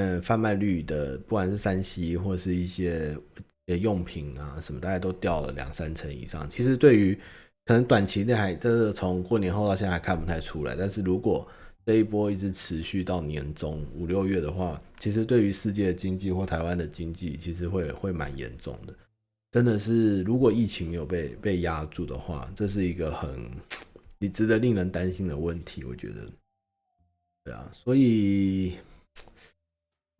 [0.00, 3.16] 嗯，贩卖率的，不管是三 C 或是一些
[3.80, 6.48] 用品啊什么，大概都掉了两三成以上。
[6.48, 7.18] 其实对于
[7.64, 10.76] 可能短期内还，这是从过年后到现在还看不太出来。
[10.76, 11.44] 但是如果
[11.84, 18.94] 这一波一直持续到年中五六月的话，其实对于世界经济或台湾的经济，其实会会蛮严重的。
[19.50, 23.50] 真的是，如果疫情没有被被压住的话，这是一个很
[24.20, 25.82] 你值得令人担心的问题。
[25.82, 26.30] 我觉得，
[27.42, 28.74] 对啊，所以。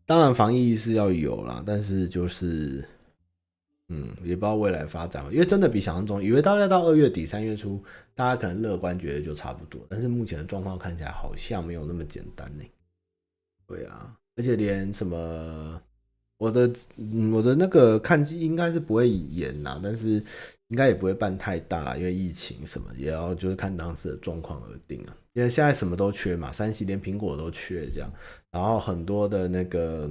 [0.08, 2.82] 当然，防疫是要有啦，但是就是，
[3.90, 7.78] 嗯，也不知道未来发展，因为真的比想象中，以为大概到二月底三月初，
[8.14, 12.64] 大家可能乐观觉得就差不多，但是目前的状况看起来好像没有那么简单呢。
[13.66, 15.78] 对啊，而且连什么，
[16.38, 16.72] 我的，
[17.30, 20.08] 我的那个看机应该是不会延啦，但是
[20.68, 25.14] 应该也不会办太大，因为疫情什么也要就是看当时的状况而定啊。
[25.38, 28.12] 因为现在什么都缺嘛，三星连苹果都缺这样。
[28.50, 30.10] 然后很多的那个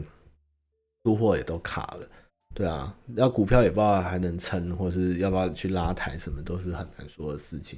[1.03, 2.07] 出货也都卡了，
[2.55, 7.77] 对啊，要股票也不知道还能撑，或是要不要去拉抬，什么都是很难说的事情。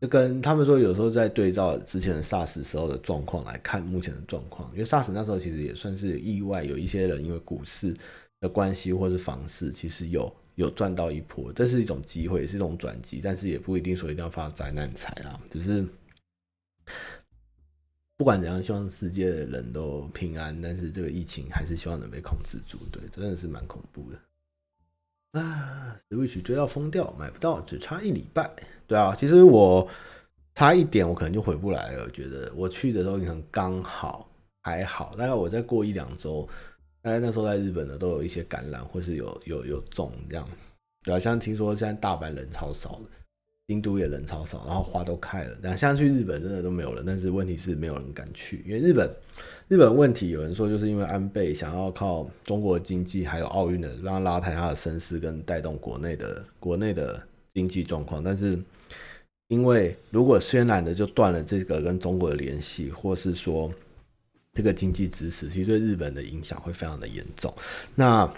[0.00, 7.94] 就跟他们说，有时候在对照之前的 SARS 时候的状况来看目前的状况，因为 SARS 那时候其实也算是意外，有一些人因为股市
[8.40, 15.86] 的关系或是房市，其实有有赚到一波，这是一种机会，是一种转机，但是也不一定说一定要发灾难财啊，只是。
[18.18, 22.76] 不管怎样，希望世界的人都平安，但是这个疫情还是希望能被控制住。
[22.90, 28.50] 对，真的是蛮恐怖的啊！Switch 追到疯掉，买不到，只差一礼拜。
[28.88, 29.88] 对啊，其实我
[30.56, 32.02] 差一点，我可能就回不来了。
[32.02, 34.28] 我觉得我去的时候可能刚好
[34.62, 36.48] 还好，大概我再过一两周，
[37.00, 40.44] 大概那时候在日本的都有一些感染，或是有有有中这样。
[41.04, 43.10] 对啊，像听说现在大阪人超少的。
[43.68, 47.04] 京都也人超少，然后花都开了，但像去日本真的都没有人。
[47.06, 49.14] 但是问题是没有人敢去，因为日本
[49.68, 58.58] 日本问题有人说就是因为安倍想要靠中国经济还有奥运的让拉抬他的声势跟带动国内的国内的经济状况，但是
[59.48, 63.70] 因为如果渲染的就断了这个跟中国的联系，或是说
[64.54, 67.52] 这个经济支持，其实对日本的影响会非常的严重。
[67.94, 68.32] 那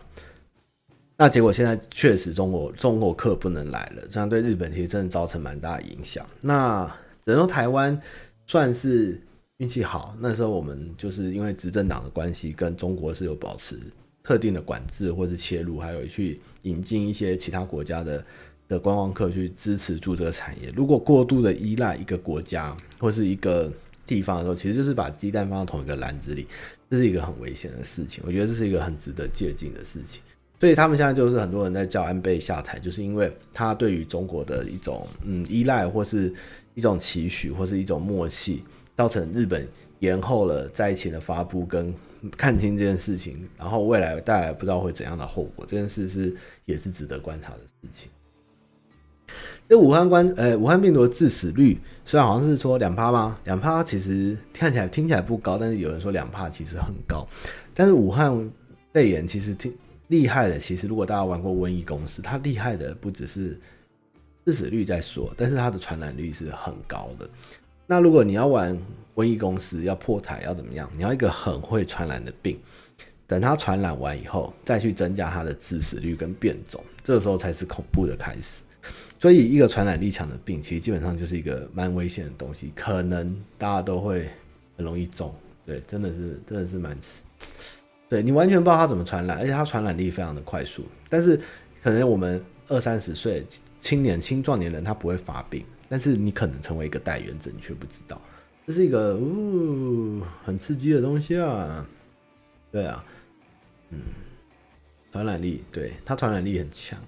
[1.21, 6.27] 那结果现在确实中国中国客不能来了，这样对日本其实真的造成蛮大的影响。
[6.41, 6.87] 那
[7.23, 8.01] 只能说台湾
[8.47, 9.21] 算是
[9.59, 13.79] 运气好，那时候我们就是因为执政党的关系，跟中国是有保持
[14.23, 18.25] 特定的管制或是切入，还有去引进一些其他国家的
[18.67, 20.73] 的观光客去支持住这个产业。
[20.75, 23.71] 如果过度的依赖一个国家或是一个
[24.07, 26.47] 地方的时候，其实就是把鸡蛋放到同一个篮子里，
[26.91, 28.25] 这是一个很危险的事情。
[28.27, 30.23] 我觉得这是一个很值得借鉴的事情。
[30.61, 36.31] 所以他们现在就是很多人在叫安倍下台，就是因为他对于中国的一种嗯依赖，或是
[36.75, 38.63] 一种期许，或是一种默契，
[38.95, 39.67] 造成日本
[40.01, 41.95] 延后了灾情的发布跟
[42.37, 45.65] 看清这件事情，然后未来带来不知道会怎样的后果。
[45.67, 46.37] 这件事是
[46.67, 48.11] 也是值得观察的事情。
[49.67, 53.39] 这武汉关呃武汉病毒的致死率虽然好像是说两趴吗？
[53.45, 57.27] 两趴其实看起来听起来不高，但是有人说两趴其实很高。
[57.73, 58.51] 但是武汉
[58.93, 59.73] 肺炎其实听。
[60.11, 63.59] 厉害的，其实如果大家玩过瘟疫公司，它厉害的不只是
[64.45, 67.31] 致死率在说，但是它的传染率是很高的。
[67.87, 68.77] 那如果你要玩
[69.15, 70.91] 瘟疫公司，要破台要怎么样？
[70.97, 72.59] 你要一个很会传染的病，
[73.27, 78.63] 等它传染完以后，再去增加它的致死率跟变种，这个时候才是恐怖的开始。
[79.19, 84.29] 所以一个传染力强的病，其实基本上就是一个蛮危险的东西，可能大家都会
[84.77, 85.33] 很容易中。
[85.67, 86.97] 对，真的是真的是蛮，
[88.11, 90.85] 对你完全不知道它怎么传染，而且它传染力非常的快速。
[91.09, 91.41] 但是
[91.83, 93.47] 可能我们二三十岁
[93.81, 98.21] 青年青壮年人他不会发病，但是你可能成为一个带原者，你却不知道。
[98.67, 101.87] 这是一个呜很刺激的东西啊，
[102.71, 103.05] 对啊，
[103.91, 103.99] 嗯，
[105.11, 106.99] 传染力，对，它传染力很强，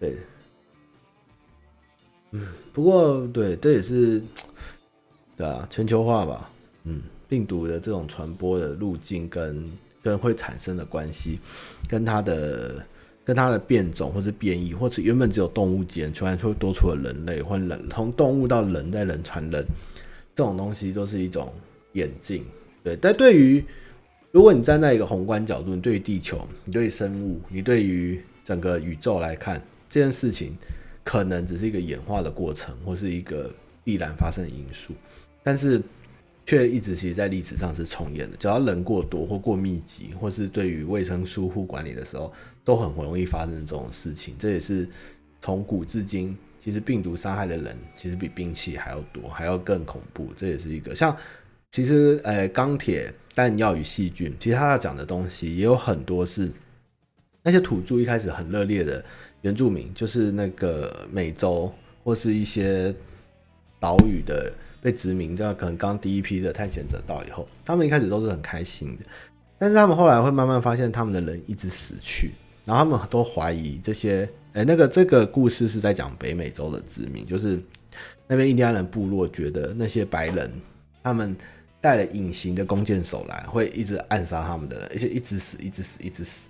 [0.00, 0.16] 对，
[2.32, 4.22] 嗯，不过对，这也是，
[5.36, 6.50] 对啊，全球化吧，
[6.84, 7.02] 嗯，
[7.32, 9.72] 病毒的这种传播的路径跟
[10.02, 11.38] 跟会产生的关系，
[11.88, 12.84] 跟它的。
[13.24, 19.64] 跟它的变种或是变异，或者原本只有动物间，突然就多出了人类，或人从动物到人，再人传人，
[20.34, 21.54] 这种东西都是一种
[21.92, 22.44] 演进。
[22.82, 23.64] 对，但对于
[24.32, 30.58] 如果你站在一个宏观角度，你对于地球，你对于生物，你对于整个宇宙来看，这件事情
[31.04, 33.48] 可能只是一个演化的过程，或是一个
[33.84, 34.92] 必然发生的因素，
[35.44, 35.80] 但是。
[36.44, 38.36] 却一直其实，在历史上是重演的。
[38.36, 42.32] 只要人过多或过密集，或是对于卫生疏忽管理的时候，
[42.64, 44.34] 都很容易发生这种事情。
[44.38, 44.88] 这也是
[45.40, 50.30] 从古至今，其实病毒杀害的人其实比兵器还要多，还要更恐怖。
[50.36, 51.16] 这也是一个像，
[51.70, 56.50] 其实呃，钢铁、弹药与细菌，其实他要讲的东西也有很多是
[57.42, 59.02] 那些土著一开始很热烈的
[59.42, 61.72] 原住民，就是那个美洲
[62.02, 62.92] 或是一些
[63.78, 64.52] 岛屿的。
[64.82, 69.04] 被殖民，这样可能刚第一批的探险者到以后，他们一开始都是很开心的，
[69.56, 72.32] 但是他们后来会慢慢发现，他们的人一直死去，
[72.64, 77.62] 然后他们都怀疑这些，哎、那个这个故事是在讲北美洲的殖民，就是
[78.26, 80.50] 那边印第安人部落觉得那些白人
[81.04, 81.36] 他们
[81.80, 86.48] 带了隐形的弓箭手来，会一直暗杀他们的人，而且一直死，一直死，一直死，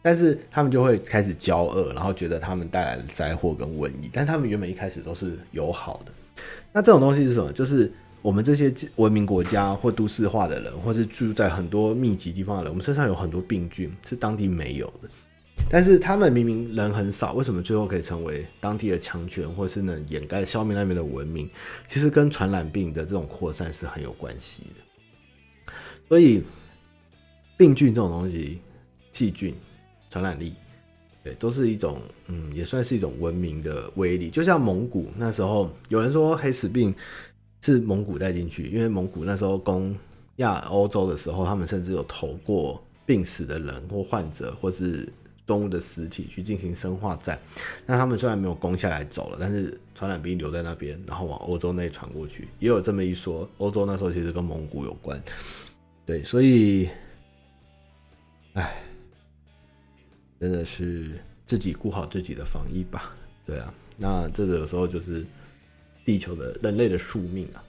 [0.00, 6.12] 但是他们就会开始交恶，然后觉得他们带来了灾祸跟瘟疫，但他们原本一开始都是友好的。
[6.76, 7.50] 那这种东西是什么？
[7.54, 15.08] 就是我们这些文明国家或都市化的人，或是住在很多密集地方的人，我们身上有很多病菌是当地没有的。
[15.70, 21.48] 但是他们明明人很少，为什么最后可以成为当地的强权，或是能掩盖消灭那边的文明？
[21.88, 25.72] 其实跟传染病的这种扩散是很有关系的。
[26.10, 26.42] 所以，
[27.56, 28.60] 病菌这种东西，
[29.14, 29.54] 细菌
[30.10, 30.52] 传染力。
[31.26, 34.30] 对，都是一种，嗯，也算是一种文明的威力。
[34.30, 36.94] 就像蒙古那时候，有人说黑死病
[37.62, 39.92] 是蒙古带进去，因为蒙古那时候攻
[40.36, 45.12] 亚欧洲的时候，他们甚至有投过病死的人或患者，或是
[45.44, 47.36] 动物的尸体去进行生化战。
[47.84, 53.50] 那他们虽然没有攻下来走了，但是传染病留在那边，然后往欧洲内传过去，也有这么一说。
[53.58, 55.20] 欧洲那时候其实跟蒙古有关，
[56.04, 56.88] 对，所以，
[58.52, 58.85] 哎。
[60.38, 63.14] 真的是自己顾好自己的防疫吧，
[63.46, 65.24] 对啊，那这个有时候就是
[66.04, 67.64] 地球的人类的宿命啊。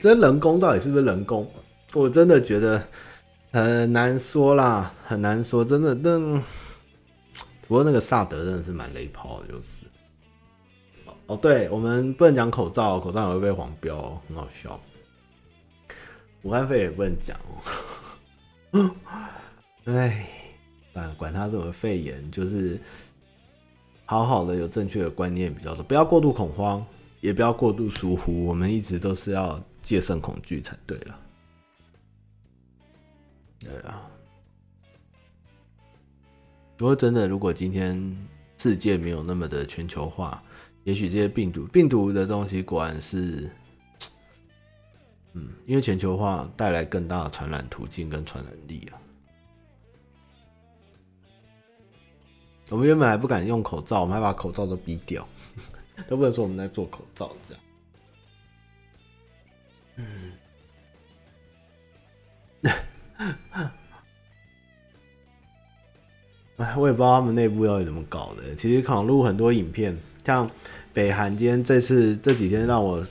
[0.00, 1.50] 这人工到底是不是人工？
[1.94, 2.86] 我真的觉得
[3.50, 5.94] 很难说啦，很难说，真的。
[5.94, 6.20] 但
[7.66, 9.82] 不过那个萨德真的是蛮雷炮的，就是。
[11.26, 14.80] 哦，对，我们不能讲口罩，口罩也会被黄标，很好笑。
[16.42, 17.36] 武汉肺炎也不能讲
[18.70, 18.90] 哦。
[19.86, 20.37] 哎。
[21.16, 22.80] 管他什么肺炎，就是
[24.06, 26.84] 好好的有正确的观念比较多，不要过度恐慌，
[27.20, 28.44] 也不要过度疏忽。
[28.46, 31.18] 我们一直都是要戒慎恐惧才对了。
[33.60, 34.08] 对啊，
[36.76, 38.16] 不过真的，如果今天
[38.56, 40.42] 世界没有那么的全球化，
[40.84, 43.50] 也许这些病毒病毒的东西果然是，
[45.34, 48.96] 嗯，因为全球化带来更大的传染途径跟传染力啊。
[52.70, 55.26] 我们原本还不敢用口罩，我们还把口罩都逼掉，
[56.06, 57.62] 都不能说我们在做口罩这样。
[59.96, 60.32] 嗯，
[66.58, 68.54] 哎， 我也不知道他们内部到底怎么搞的。
[68.54, 70.48] 其实可能录很多影片，像
[70.92, 73.02] 北韩今天这次这几天让我，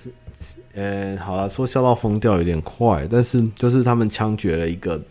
[0.73, 5.01] 呃，好了，说笑到疯掉有点快，但是就是他们枪决了一个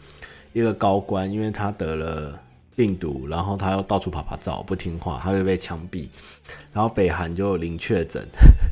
[0.52, 2.40] 一个高官，因为他得了。
[2.76, 6.06] 病毒，然后他又到处趴趴走，不听话，他就被枪毙。
[6.72, 8.22] 然后北韩就零确诊，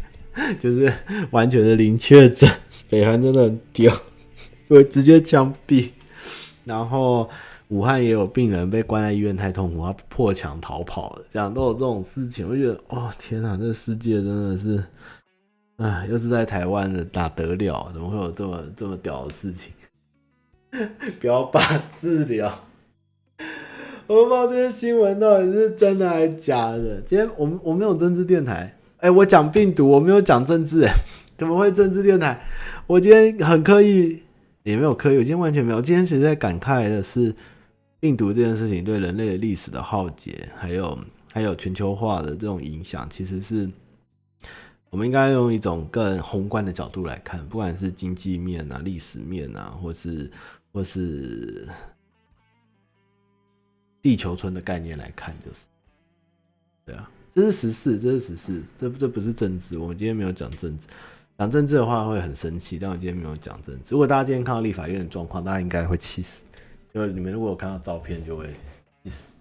[0.60, 0.92] 就是
[1.30, 2.48] 完全的零确诊。
[2.90, 3.92] 北韩真的很屌，
[4.68, 5.90] 会直接枪毙。
[6.64, 7.28] 然后
[7.68, 12.48] 武汉也有病人被关在医院，太痛苦，他破墙逃跑了，这样都有这种事情。
[12.48, 14.84] 我觉得，哦天哪，这世界真的是，
[15.78, 17.90] 哎，又是在台湾的哪得了？
[17.92, 19.72] 怎么会有这么这么屌的事情？
[21.18, 21.60] 不要把
[22.00, 22.66] 治疗。
[24.06, 27.00] 我不知道这些新闻到底是真的还是假的。
[27.06, 30.92] 今天我们我没有政治电台，哎、我讲病毒，我没有讲政治，哎，
[31.38, 32.38] 怎么会政治电台？
[32.86, 34.20] 我今天很刻意，
[34.62, 35.80] 也没有刻意，我今天完全没有。
[35.80, 37.34] 今天其实在感慨的是
[37.98, 40.98] 病毒这件事情对人类的历史的浩劫，还有
[41.32, 43.70] 还有全球化的这种影响，其实是
[44.90, 50.30] 我们应该用一种更宏观的角度来看，不管是经济面啊、历史面啊，或是
[50.74, 51.66] 或是。
[54.04, 55.64] 地球村的概念来看，就是，
[56.84, 59.78] 对啊，这是时事，这是时事，这这不是政治。
[59.78, 60.86] 我们今天没有讲政治，
[61.38, 62.78] 讲政治的话会很生气。
[62.78, 63.92] 但我今天没有讲政治。
[63.92, 66.44] 如果大家今天看到立法院的状况，大家应该会气死。
[66.92, 68.54] 就你们如果有看到照片，就会
[69.02, 69.32] 气死。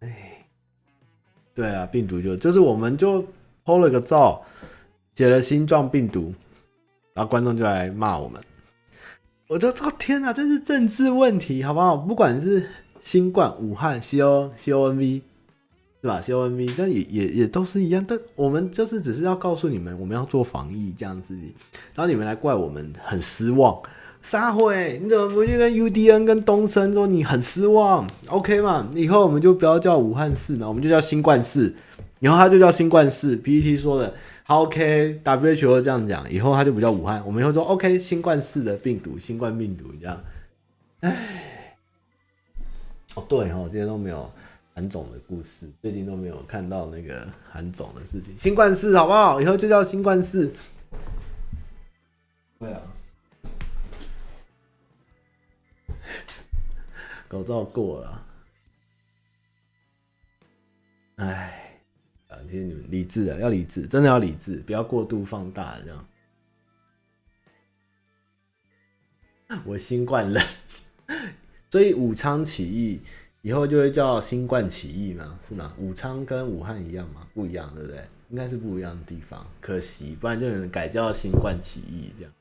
[0.00, 0.46] 哎，
[1.52, 3.22] 对啊，病毒就就是我们就
[3.66, 4.42] 偷了个照，
[5.14, 6.32] 写了新状病毒，
[7.12, 8.42] 然后观众就来骂我们。
[9.52, 11.94] 我就说天哪，这是政治问题，好不好？
[11.94, 12.66] 不管是
[13.02, 15.20] 新冠、武汉、C O C O N V，
[16.00, 18.02] 是吧？C O N V，这也也也都是一样。
[18.08, 21.36] 但我们就是只是要告诉你们，我们要做防疫这样子。
[21.94, 23.78] 然后你们来怪我们很失望，
[24.22, 28.88] 撒会，你怎么不去跟 U D N 跟东森说你很失望？OK 嘛？
[28.94, 31.74] 以后我们就不要叫武汉市了，我们就叫新冠市。
[32.20, 33.36] 以后他就叫新冠市。
[33.36, 34.14] P P T 说的。
[34.60, 40.22] OK，WHO 这样讲，以后它就不叫武汉，我们以后说 OK，新冠式的病毒，新冠病毒这样。
[41.00, 41.76] 哎，
[43.14, 44.32] 哦对哦，今天都没有
[44.74, 48.36] 韩总的故事，最近都没有看到那个韩总的事情。
[48.38, 49.40] 新冠式好不好？
[49.40, 50.50] 以后就叫新冠式。
[52.58, 52.80] 对啊，
[57.28, 58.26] 口罩过了。
[61.16, 61.71] 哎
[62.32, 62.38] 哎。
[62.48, 66.06] 其实你们理智啊，要理智，真的要理智，不要过度放大这样。
[69.66, 70.40] 我新冠了，
[71.70, 73.00] 所以武昌起义
[73.42, 75.74] 以后就会叫新冠起义嘛，是吗？
[75.78, 77.26] 武昌跟武汉一样吗？
[77.34, 78.02] 不一样，对不对？
[78.30, 82.32] 应该是不一样的地方，可惜，不然就能改叫新冠起义这样。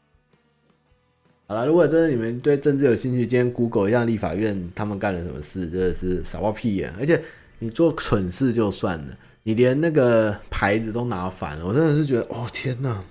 [1.48, 7.22] 好了，如果真的你们对政治有兴趣，今天 Google 一下立法院他们干了什么事，真的是傻爆屁眼，而且
[7.60, 9.18] 你做蠢事就算了。
[9.44, 13.04] 你连那个牌子都拿反了，我真的是觉得，哦天哪，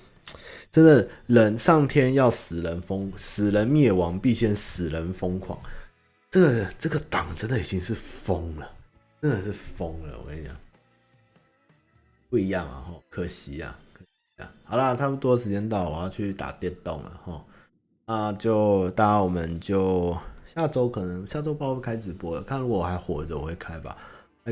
[0.71, 5.59] 真的人上天要使人疯，使人灭亡必先使人疯狂。
[6.31, 8.71] 这个这个党真的已经是疯了，
[9.21, 10.17] 真的是疯了。
[10.23, 10.55] 我跟你讲，
[12.29, 14.53] 不一样啊，吼，可惜啊，可惜啊。
[14.63, 17.45] 好啦，差不多时间到，我要去打电动了，哈。
[18.07, 20.17] 那就大家我们就
[20.47, 23.97] 下周可能下周不知道会开直播了，看如果我还活着，我会开吧。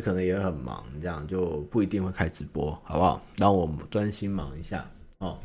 [0.00, 3.22] 可能也很忙，这样就不一定会开直播，好不好？
[3.36, 4.88] 那我们专心忙一下
[5.18, 5.38] 哦。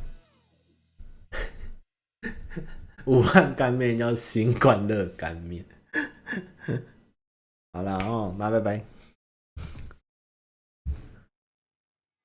[3.05, 5.65] 武汉干面叫新冠热干面，
[7.73, 8.85] 好了哦，那拜拜。